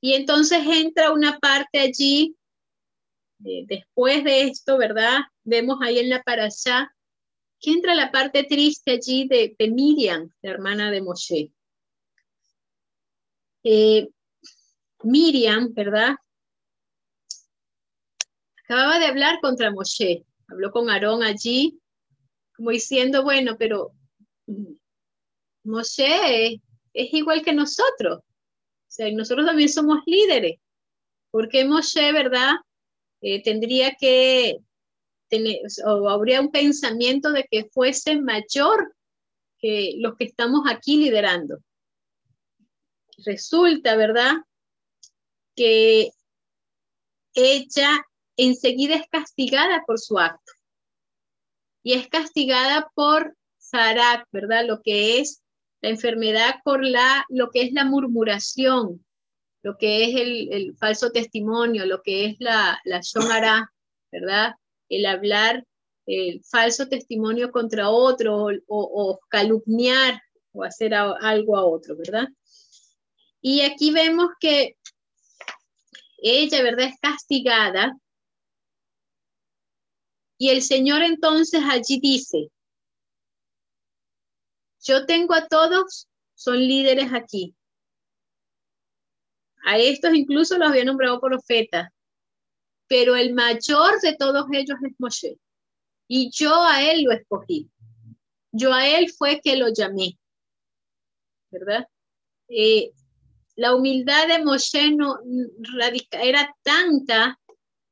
Y 0.00 0.14
entonces 0.14 0.60
entra 0.66 1.12
una 1.12 1.38
parte 1.38 1.80
allí 1.80 2.36
después 3.38 4.24
de 4.24 4.42
esto, 4.42 4.78
¿verdad? 4.78 5.20
Vemos 5.44 5.78
ahí 5.82 5.98
en 5.98 6.08
la 6.08 6.22
parasha 6.22 6.92
que 7.60 7.72
entra 7.72 7.94
la 7.94 8.12
parte 8.12 8.44
triste 8.44 8.92
allí 8.92 9.26
de, 9.26 9.54
Miriam, 9.70 10.30
la 10.42 10.50
hermana 10.50 10.90
de 10.90 11.02
Moshe. 11.02 11.52
Eh, 13.64 14.08
Miriam, 15.02 15.72
¿verdad? 15.74 16.14
Acababa 18.64 18.98
de 18.98 19.06
hablar 19.06 19.40
contra 19.40 19.70
Moshe, 19.70 20.24
habló 20.46 20.70
con 20.70 20.90
Aarón 20.90 21.22
allí, 21.22 21.80
como 22.58 22.70
diciendo, 22.70 23.22
bueno, 23.22 23.56
pero 23.56 23.92
Moshe 25.62 26.60
es 26.92 27.14
igual 27.14 27.42
que 27.44 27.52
nosotros, 27.52 28.18
o 28.18 28.24
sea, 28.88 29.12
nosotros 29.12 29.46
también 29.46 29.68
somos 29.68 30.00
líderes. 30.06 30.58
porque 31.30 31.64
Moshe, 31.64 32.12
verdad, 32.12 32.54
eh, 33.20 33.42
tendría 33.44 33.94
que 33.94 34.58
tener, 35.28 35.60
o 35.86 36.08
habría 36.08 36.40
un 36.40 36.50
pensamiento 36.50 37.30
de 37.30 37.46
que 37.48 37.68
fuese 37.72 38.20
mayor 38.20 38.92
que 39.60 39.92
los 39.98 40.16
que 40.16 40.24
estamos 40.24 40.62
aquí 40.68 40.96
liderando. 40.96 41.58
Resulta, 43.24 43.94
¿verdad? 43.94 44.32
Que 45.54 46.10
ella 47.34 48.04
enseguida 48.36 48.96
es 48.96 49.08
castigada 49.08 49.84
por 49.86 50.00
su 50.00 50.18
acto. 50.18 50.57
Y 51.88 51.94
es 51.94 52.06
castigada 52.08 52.90
por 52.94 53.34
Sarat, 53.56 54.26
¿verdad? 54.30 54.66
Lo 54.66 54.82
que 54.82 55.20
es 55.20 55.42
la 55.80 55.88
enfermedad 55.88 56.56
por 56.62 56.84
la, 56.84 57.24
lo 57.30 57.48
que 57.48 57.62
es 57.62 57.72
la 57.72 57.86
murmuración, 57.86 59.06
lo 59.62 59.78
que 59.78 60.04
es 60.04 60.50
el, 60.50 60.76
falso 60.76 61.12
testimonio, 61.12 61.86
lo 61.86 62.02
que 62.02 62.26
es 62.26 62.36
la, 62.40 62.78
la 62.84 63.00
¿verdad? 64.12 64.52
El 64.90 65.06
hablar 65.06 65.64
el 66.04 66.44
falso 66.44 66.88
testimonio 66.88 67.50
contra 67.50 67.88
otro 67.88 68.48
o, 68.66 69.20
calumniar 69.30 70.20
o 70.52 70.64
hacer 70.64 70.92
algo 70.92 71.56
a 71.56 71.64
otro, 71.64 71.96
¿verdad? 71.96 72.28
Y 73.40 73.62
aquí 73.62 73.92
vemos 73.92 74.28
que 74.38 74.76
ella, 76.18 76.62
¿verdad? 76.62 76.88
Es 76.88 77.00
castigada. 77.00 77.96
Y 80.38 80.50
el 80.50 80.62
Señor 80.62 81.02
entonces 81.02 81.60
allí 81.68 81.98
dice, 82.00 82.50
yo 84.80 85.04
tengo 85.04 85.34
a 85.34 85.46
todos, 85.48 86.08
son 86.34 86.58
líderes 86.58 87.12
aquí. 87.12 87.54
A 89.64 89.76
estos 89.76 90.14
incluso 90.14 90.56
los 90.56 90.68
había 90.70 90.84
nombrado 90.84 91.20
profetas, 91.20 91.90
pero 92.86 93.16
el 93.16 93.34
mayor 93.34 94.00
de 94.00 94.16
todos 94.16 94.46
ellos 94.52 94.78
es 94.86 94.94
Moshe. 94.98 95.38
Y 96.06 96.30
yo 96.30 96.54
a 96.62 96.82
él 96.82 97.02
lo 97.02 97.12
escogí. 97.12 97.68
Yo 98.52 98.72
a 98.72 98.88
él 98.88 99.12
fue 99.12 99.40
que 99.42 99.56
lo 99.56 99.68
llamé. 99.68 100.18
¿Verdad? 101.50 101.86
Eh, 102.48 102.92
la 103.56 103.74
humildad 103.74 104.28
de 104.28 104.42
Moshe 104.44 104.96
era 106.12 106.56
tanta, 106.62 107.38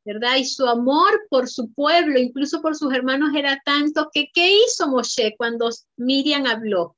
¿verdad? 0.06 0.36
Y 0.36 0.46
su 0.46 0.66
amor 0.66 1.26
por 1.28 1.48
su 1.48 1.70
pueblo, 1.72 2.18
incluso 2.18 2.62
por 2.62 2.74
sus 2.74 2.94
hermanos, 2.94 3.30
era 3.36 3.60
tanto 3.64 4.08
que 4.10 4.30
¿qué 4.32 4.56
hizo 4.64 4.88
Moshe 4.88 5.34
cuando 5.36 5.68
Miriam 5.98 6.46
habló? 6.46 6.96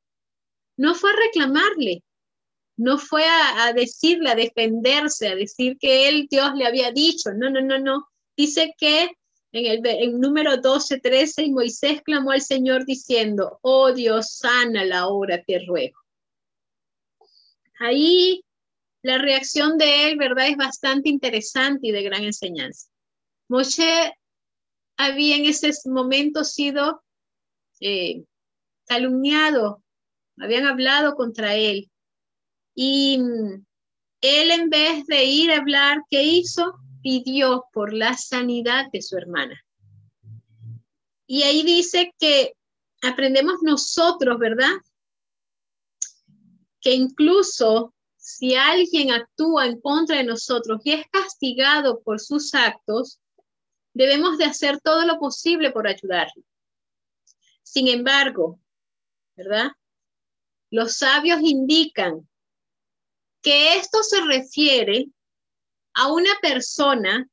no 0.78 0.94
fue 0.94 1.10
a 1.10 1.16
reclamarle, 1.16 2.02
no 2.76 2.98
fue 2.98 3.24
a, 3.24 3.72
decirle, 3.72 4.30
a 4.30 4.36
defenderse, 4.36 5.28
a 5.28 5.34
decir 5.34 5.76
que 5.78 6.08
él, 6.08 6.28
Dios 6.30 6.54
le 6.54 6.64
había 6.64 6.92
dicho. 6.92 7.32
No, 7.34 7.50
no, 7.50 7.60
no, 7.60 7.78
no. 7.80 8.08
Dice 8.36 8.72
que 8.78 9.10
en 9.50 9.84
el 9.84 10.20
número 10.20 10.56
12, 10.58 11.00
13, 11.00 11.50
Moisés 11.50 12.00
clamó 12.02 12.30
al 12.30 12.40
Señor 12.40 12.86
diciendo, 12.86 13.58
oh 13.62 13.92
Dios, 13.92 14.36
sana 14.36 14.84
la 14.84 15.08
hora, 15.08 15.42
te 15.42 15.64
ruego. 15.66 15.98
Ahí 17.80 18.44
la 19.02 19.18
reacción 19.18 19.76
de 19.76 20.10
él, 20.10 20.16
¿verdad? 20.16 20.46
Es 20.46 20.56
bastante 20.56 21.08
interesante 21.08 21.88
y 21.88 21.90
de 21.90 22.02
gran 22.02 22.22
enseñanza. 22.22 22.88
Moshe 23.48 24.14
había 24.96 25.36
en 25.36 25.46
ese 25.46 25.70
momento 25.86 26.44
sido 26.44 27.02
eh, 27.80 28.24
calumniado, 28.86 29.82
habían 30.38 30.66
hablado 30.66 31.14
contra 31.14 31.54
él. 31.54 31.90
Y 32.74 33.18
mm, 33.18 33.64
él 34.20 34.50
en 34.50 34.70
vez 34.70 35.06
de 35.06 35.24
ir 35.24 35.50
a 35.52 35.58
hablar, 35.58 36.02
¿qué 36.10 36.22
hizo? 36.22 36.74
Pidió 37.02 37.66
por 37.72 37.92
la 37.92 38.14
sanidad 38.16 38.86
de 38.92 39.02
su 39.02 39.16
hermana. 39.16 39.58
Y 41.26 41.42
ahí 41.42 41.62
dice 41.62 42.12
que 42.18 42.54
aprendemos 43.02 43.56
nosotros, 43.62 44.38
¿verdad? 44.38 44.72
Que 46.80 46.94
incluso 46.94 47.94
si 48.16 48.54
alguien 48.54 49.12
actúa 49.12 49.66
en 49.66 49.80
contra 49.80 50.16
de 50.16 50.24
nosotros 50.24 50.80
y 50.84 50.92
es 50.92 51.06
castigado 51.10 52.00
por 52.02 52.20
sus 52.20 52.54
actos, 52.54 53.20
debemos 53.94 54.38
de 54.38 54.44
hacer 54.44 54.80
todo 54.80 55.04
lo 55.04 55.18
posible 55.18 55.70
por 55.70 55.86
ayudarle. 55.86 56.44
Sin 57.62 57.88
embargo, 57.88 58.60
¿verdad? 59.36 59.70
Los 60.70 60.96
sabios 60.96 61.40
indican 61.42 62.28
que 63.42 63.76
esto 63.76 64.02
se 64.02 64.20
refiere 64.22 65.08
a 65.94 66.12
una 66.12 66.30
persona 66.40 67.28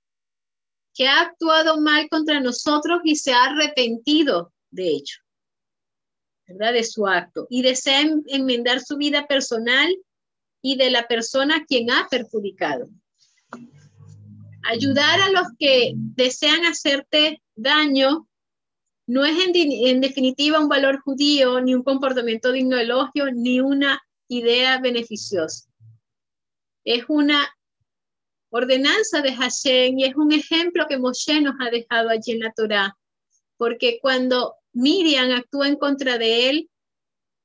que 0.93 1.07
ha 1.07 1.21
actuado 1.21 1.79
mal 1.81 2.07
contra 2.09 2.39
nosotros 2.39 3.01
y 3.03 3.15
se 3.15 3.33
ha 3.33 3.45
arrepentido 3.45 4.53
de 4.71 4.87
ello, 4.87 5.17
¿verdad? 6.47 6.73
De 6.73 6.83
su 6.83 7.05
acto 7.05 7.47
y 7.49 7.61
desea 7.61 8.01
enmendar 8.27 8.79
su 8.81 8.97
vida 8.97 9.27
personal 9.27 9.93
y 10.61 10.77
de 10.77 10.89
la 10.89 11.07
persona 11.07 11.57
a 11.57 11.65
quien 11.65 11.91
ha 11.91 12.07
perjudicado. 12.09 12.89
Ayudar 14.67 15.21
a 15.21 15.29
los 15.29 15.47
que 15.59 15.93
desean 15.95 16.65
hacerte 16.65 17.41
daño 17.55 18.27
no 19.07 19.23
es 19.23 19.35
en, 19.37 20.01
definitiva 20.01 20.59
un 20.59 20.67
valor 20.67 21.01
judío, 21.01 21.61
ni 21.61 21.75
un 21.75 21.83
comportamiento 21.83 22.51
digno 22.51 22.75
de 22.75 22.83
elogio, 22.83 23.31
ni 23.31 23.59
una 23.59 24.01
idea 24.27 24.79
beneficiosa. 24.79 25.69
Es 26.83 27.05
una 27.07 27.47
ordenanza 28.49 29.21
de 29.21 29.35
Hashem 29.35 29.99
y 29.99 30.05
es 30.05 30.15
un 30.15 30.31
ejemplo 30.31 30.85
que 30.89 30.97
Moshe 30.97 31.41
nos 31.41 31.55
ha 31.59 31.69
dejado 31.69 32.09
allí 32.09 32.31
en 32.31 32.39
la 32.39 32.51
Torá, 32.51 32.97
porque 33.57 33.99
cuando 34.01 34.55
Miriam 34.73 35.31
actúa 35.31 35.67
en 35.67 35.75
contra 35.75 36.17
de 36.17 36.49
él, 36.49 36.69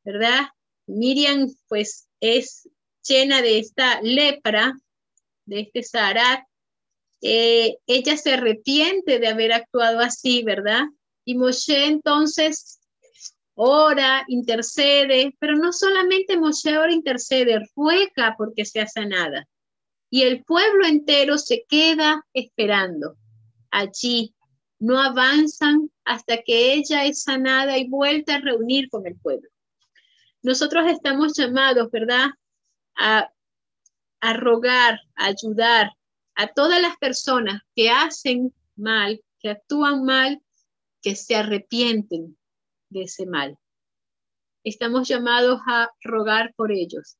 ¿verdad? 0.05 0.49
Miriam 0.87 1.49
pues 1.68 2.09
es 2.21 2.66
llena 3.07 3.43
de 3.43 3.59
esta 3.59 4.01
lepra, 4.01 4.73
de 5.45 5.61
este 5.61 5.83
Saharat, 5.83 6.45
eh, 7.23 7.77
ella 7.87 8.16
se 8.16 8.33
arrepiente 8.33 9.18
de 9.18 9.29
haber 9.29 9.53
actuado 9.53 10.01
así, 10.01 10.43
¿verdad? 10.43 10.85
Y 11.25 11.35
Moshe 11.37 11.87
entonces 11.87 12.81
ora, 13.55 14.25
intercede, 14.29 15.37
pero 15.39 15.55
no 15.57 15.73
solamente 15.73 16.39
Moshe 16.39 16.79
ora, 16.79 16.93
intercede, 16.93 17.61
ruega 17.77 18.35
porque 18.39 18.64
sea 18.64 18.87
sanada. 18.87 19.47
Y 20.09 20.23
el 20.23 20.45
pueblo 20.45 20.87
entero 20.87 21.37
se 21.37 21.64
queda 21.68 22.25
esperando 22.33 23.16
allí. 23.71 24.35
No 24.79 24.99
avanzan 24.99 25.91
hasta 26.05 26.39
que 26.39 26.73
ella 26.73 27.05
es 27.05 27.23
sanada 27.23 27.77
y 27.77 27.87
vuelta 27.87 28.37
a 28.37 28.41
reunir 28.41 28.89
con 28.89 29.07
el 29.07 29.16
pueblo. 29.16 29.49
Nosotros 30.43 30.91
estamos 30.91 31.37
llamados, 31.37 31.91
¿verdad? 31.91 32.31
A, 32.97 33.31
a 34.21 34.33
rogar, 34.33 35.01
a 35.16 35.27
ayudar 35.27 35.93
a 36.41 36.55
todas 36.55 36.80
las 36.80 36.97
personas 36.97 37.61
que 37.76 37.91
hacen 37.91 38.55
mal, 38.74 39.22
que 39.41 39.51
actúan 39.51 40.05
mal, 40.05 40.43
que 41.03 41.14
se 41.14 41.36
arrepienten 41.36 42.38
de 42.88 43.03
ese 43.03 43.26
mal. 43.26 43.59
Estamos 44.64 45.07
llamados 45.07 45.61
a 45.66 45.91
rogar 46.03 46.55
por 46.55 46.72
ellos 46.72 47.18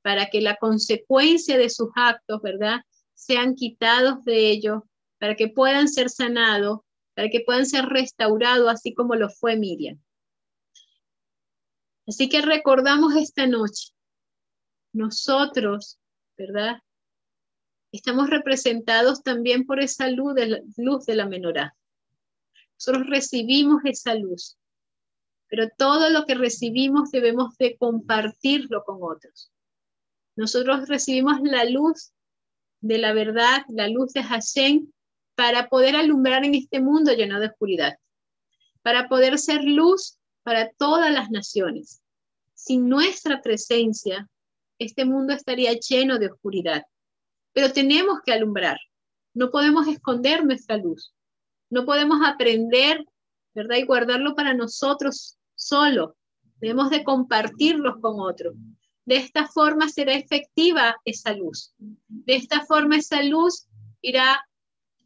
para 0.00 0.26
que 0.26 0.40
la 0.40 0.56
consecuencia 0.58 1.58
de 1.58 1.70
sus 1.70 1.88
actos, 1.96 2.40
¿verdad?, 2.40 2.82
sean 3.14 3.56
quitados 3.56 4.24
de 4.24 4.50
ellos, 4.50 4.82
para 5.18 5.34
que 5.34 5.48
puedan 5.48 5.88
ser 5.88 6.08
sanados, 6.08 6.80
para 7.14 7.30
que 7.30 7.40
puedan 7.44 7.66
ser 7.66 7.86
restaurados, 7.86 8.68
así 8.68 8.94
como 8.94 9.16
lo 9.16 9.28
fue 9.28 9.56
Miriam. 9.56 10.00
Así 12.06 12.28
que 12.28 12.42
recordamos 12.42 13.16
esta 13.16 13.48
noche, 13.48 13.92
nosotros, 14.92 15.98
¿verdad? 16.36 16.78
Estamos 17.92 18.30
representados 18.30 19.22
también 19.22 19.66
por 19.66 19.80
esa 19.80 20.08
luz 20.08 20.34
de 20.34 20.46
la, 20.46 20.60
luz 20.78 21.04
de 21.04 21.14
la 21.14 21.26
menorá. 21.26 21.76
Nosotros 22.78 23.06
recibimos 23.06 23.82
esa 23.84 24.14
luz, 24.14 24.56
pero 25.48 25.68
todo 25.76 26.08
lo 26.08 26.24
que 26.24 26.34
recibimos 26.34 27.10
debemos 27.10 27.56
de 27.58 27.76
compartirlo 27.76 28.82
con 28.84 28.98
otros. 29.02 29.52
Nosotros 30.36 30.88
recibimos 30.88 31.42
la 31.42 31.64
luz 31.64 32.12
de 32.80 32.96
la 32.96 33.12
verdad, 33.12 33.62
la 33.68 33.88
luz 33.88 34.14
de 34.14 34.22
Hashem, 34.22 34.90
para 35.34 35.68
poder 35.68 35.94
alumbrar 35.94 36.44
en 36.44 36.54
este 36.54 36.80
mundo 36.80 37.12
lleno 37.12 37.40
de 37.40 37.48
oscuridad, 37.48 37.98
para 38.82 39.08
poder 39.08 39.38
ser 39.38 39.62
luz 39.64 40.18
para 40.42 40.70
todas 40.72 41.12
las 41.12 41.30
naciones. 41.30 42.02
Sin 42.54 42.88
nuestra 42.88 43.42
presencia, 43.42 44.28
este 44.78 45.04
mundo 45.04 45.34
estaría 45.34 45.72
lleno 45.74 46.18
de 46.18 46.28
oscuridad. 46.28 46.84
Pero 47.52 47.72
tenemos 47.72 48.20
que 48.24 48.32
alumbrar. 48.32 48.78
No 49.34 49.50
podemos 49.50 49.86
esconder 49.88 50.44
nuestra 50.44 50.76
luz. 50.76 51.14
No 51.70 51.84
podemos 51.84 52.18
aprender, 52.26 53.04
¿verdad? 53.54 53.76
Y 53.76 53.84
guardarlo 53.84 54.34
para 54.34 54.54
nosotros 54.54 55.38
solo. 55.54 56.16
Debemos 56.60 56.90
de 56.90 57.04
compartirlos 57.04 57.96
con 58.00 58.20
otros. 58.20 58.54
De 59.04 59.16
esta 59.16 59.48
forma 59.48 59.88
será 59.88 60.14
efectiva 60.14 60.96
esa 61.04 61.32
luz. 61.32 61.74
De 61.78 62.36
esta 62.36 62.64
forma 62.64 62.96
esa 62.96 63.22
luz 63.22 63.66
irá 64.00 64.46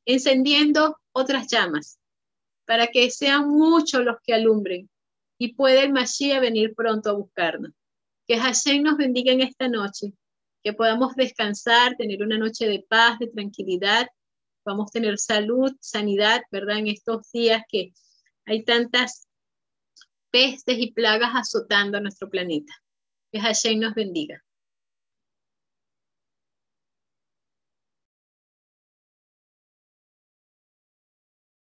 encendiendo 0.05 0.99
otras 1.13 1.47
llamas 1.49 1.99
para 2.67 2.89
que 2.89 3.11
sean 3.11 3.49
muchos 3.49 4.05
los 4.05 4.17
que 4.23 4.35
alumbren 4.35 4.91
y 5.39 5.55
pueda 5.55 5.83
el 5.83 5.93
Mashiach 5.93 6.41
venir 6.41 6.75
pronto 6.75 7.11
a 7.11 7.15
buscarnos. 7.15 7.73
Que 8.27 8.39
Hashem 8.39 8.83
nos 8.83 8.97
bendiga 8.97 9.33
en 9.33 9.41
esta 9.41 9.69
noche, 9.69 10.13
que 10.67 10.73
podamos 10.73 11.15
descansar, 11.15 11.95
tener 11.97 12.25
una 12.25 12.39
noche 12.39 12.67
de 12.67 12.85
paz, 12.89 13.21
de 13.21 13.29
tranquilidad 13.29 14.09
a 14.65 14.91
tener 14.91 15.17
salud, 15.17 15.73
sanidad, 15.79 16.43
¿verdad? 16.51 16.79
En 16.79 16.89
estos 16.89 17.31
días 17.31 17.63
que 17.69 17.93
hay 18.47 18.65
tantas 18.65 19.29
pestes 20.33 20.77
y 20.77 20.91
plagas 20.91 21.31
azotando 21.37 21.99
a 21.99 22.01
nuestro 22.01 22.29
planeta. 22.29 22.73
Que 23.31 23.39
Hashem 23.39 23.79
nos 23.79 23.95
bendiga. 23.95 24.43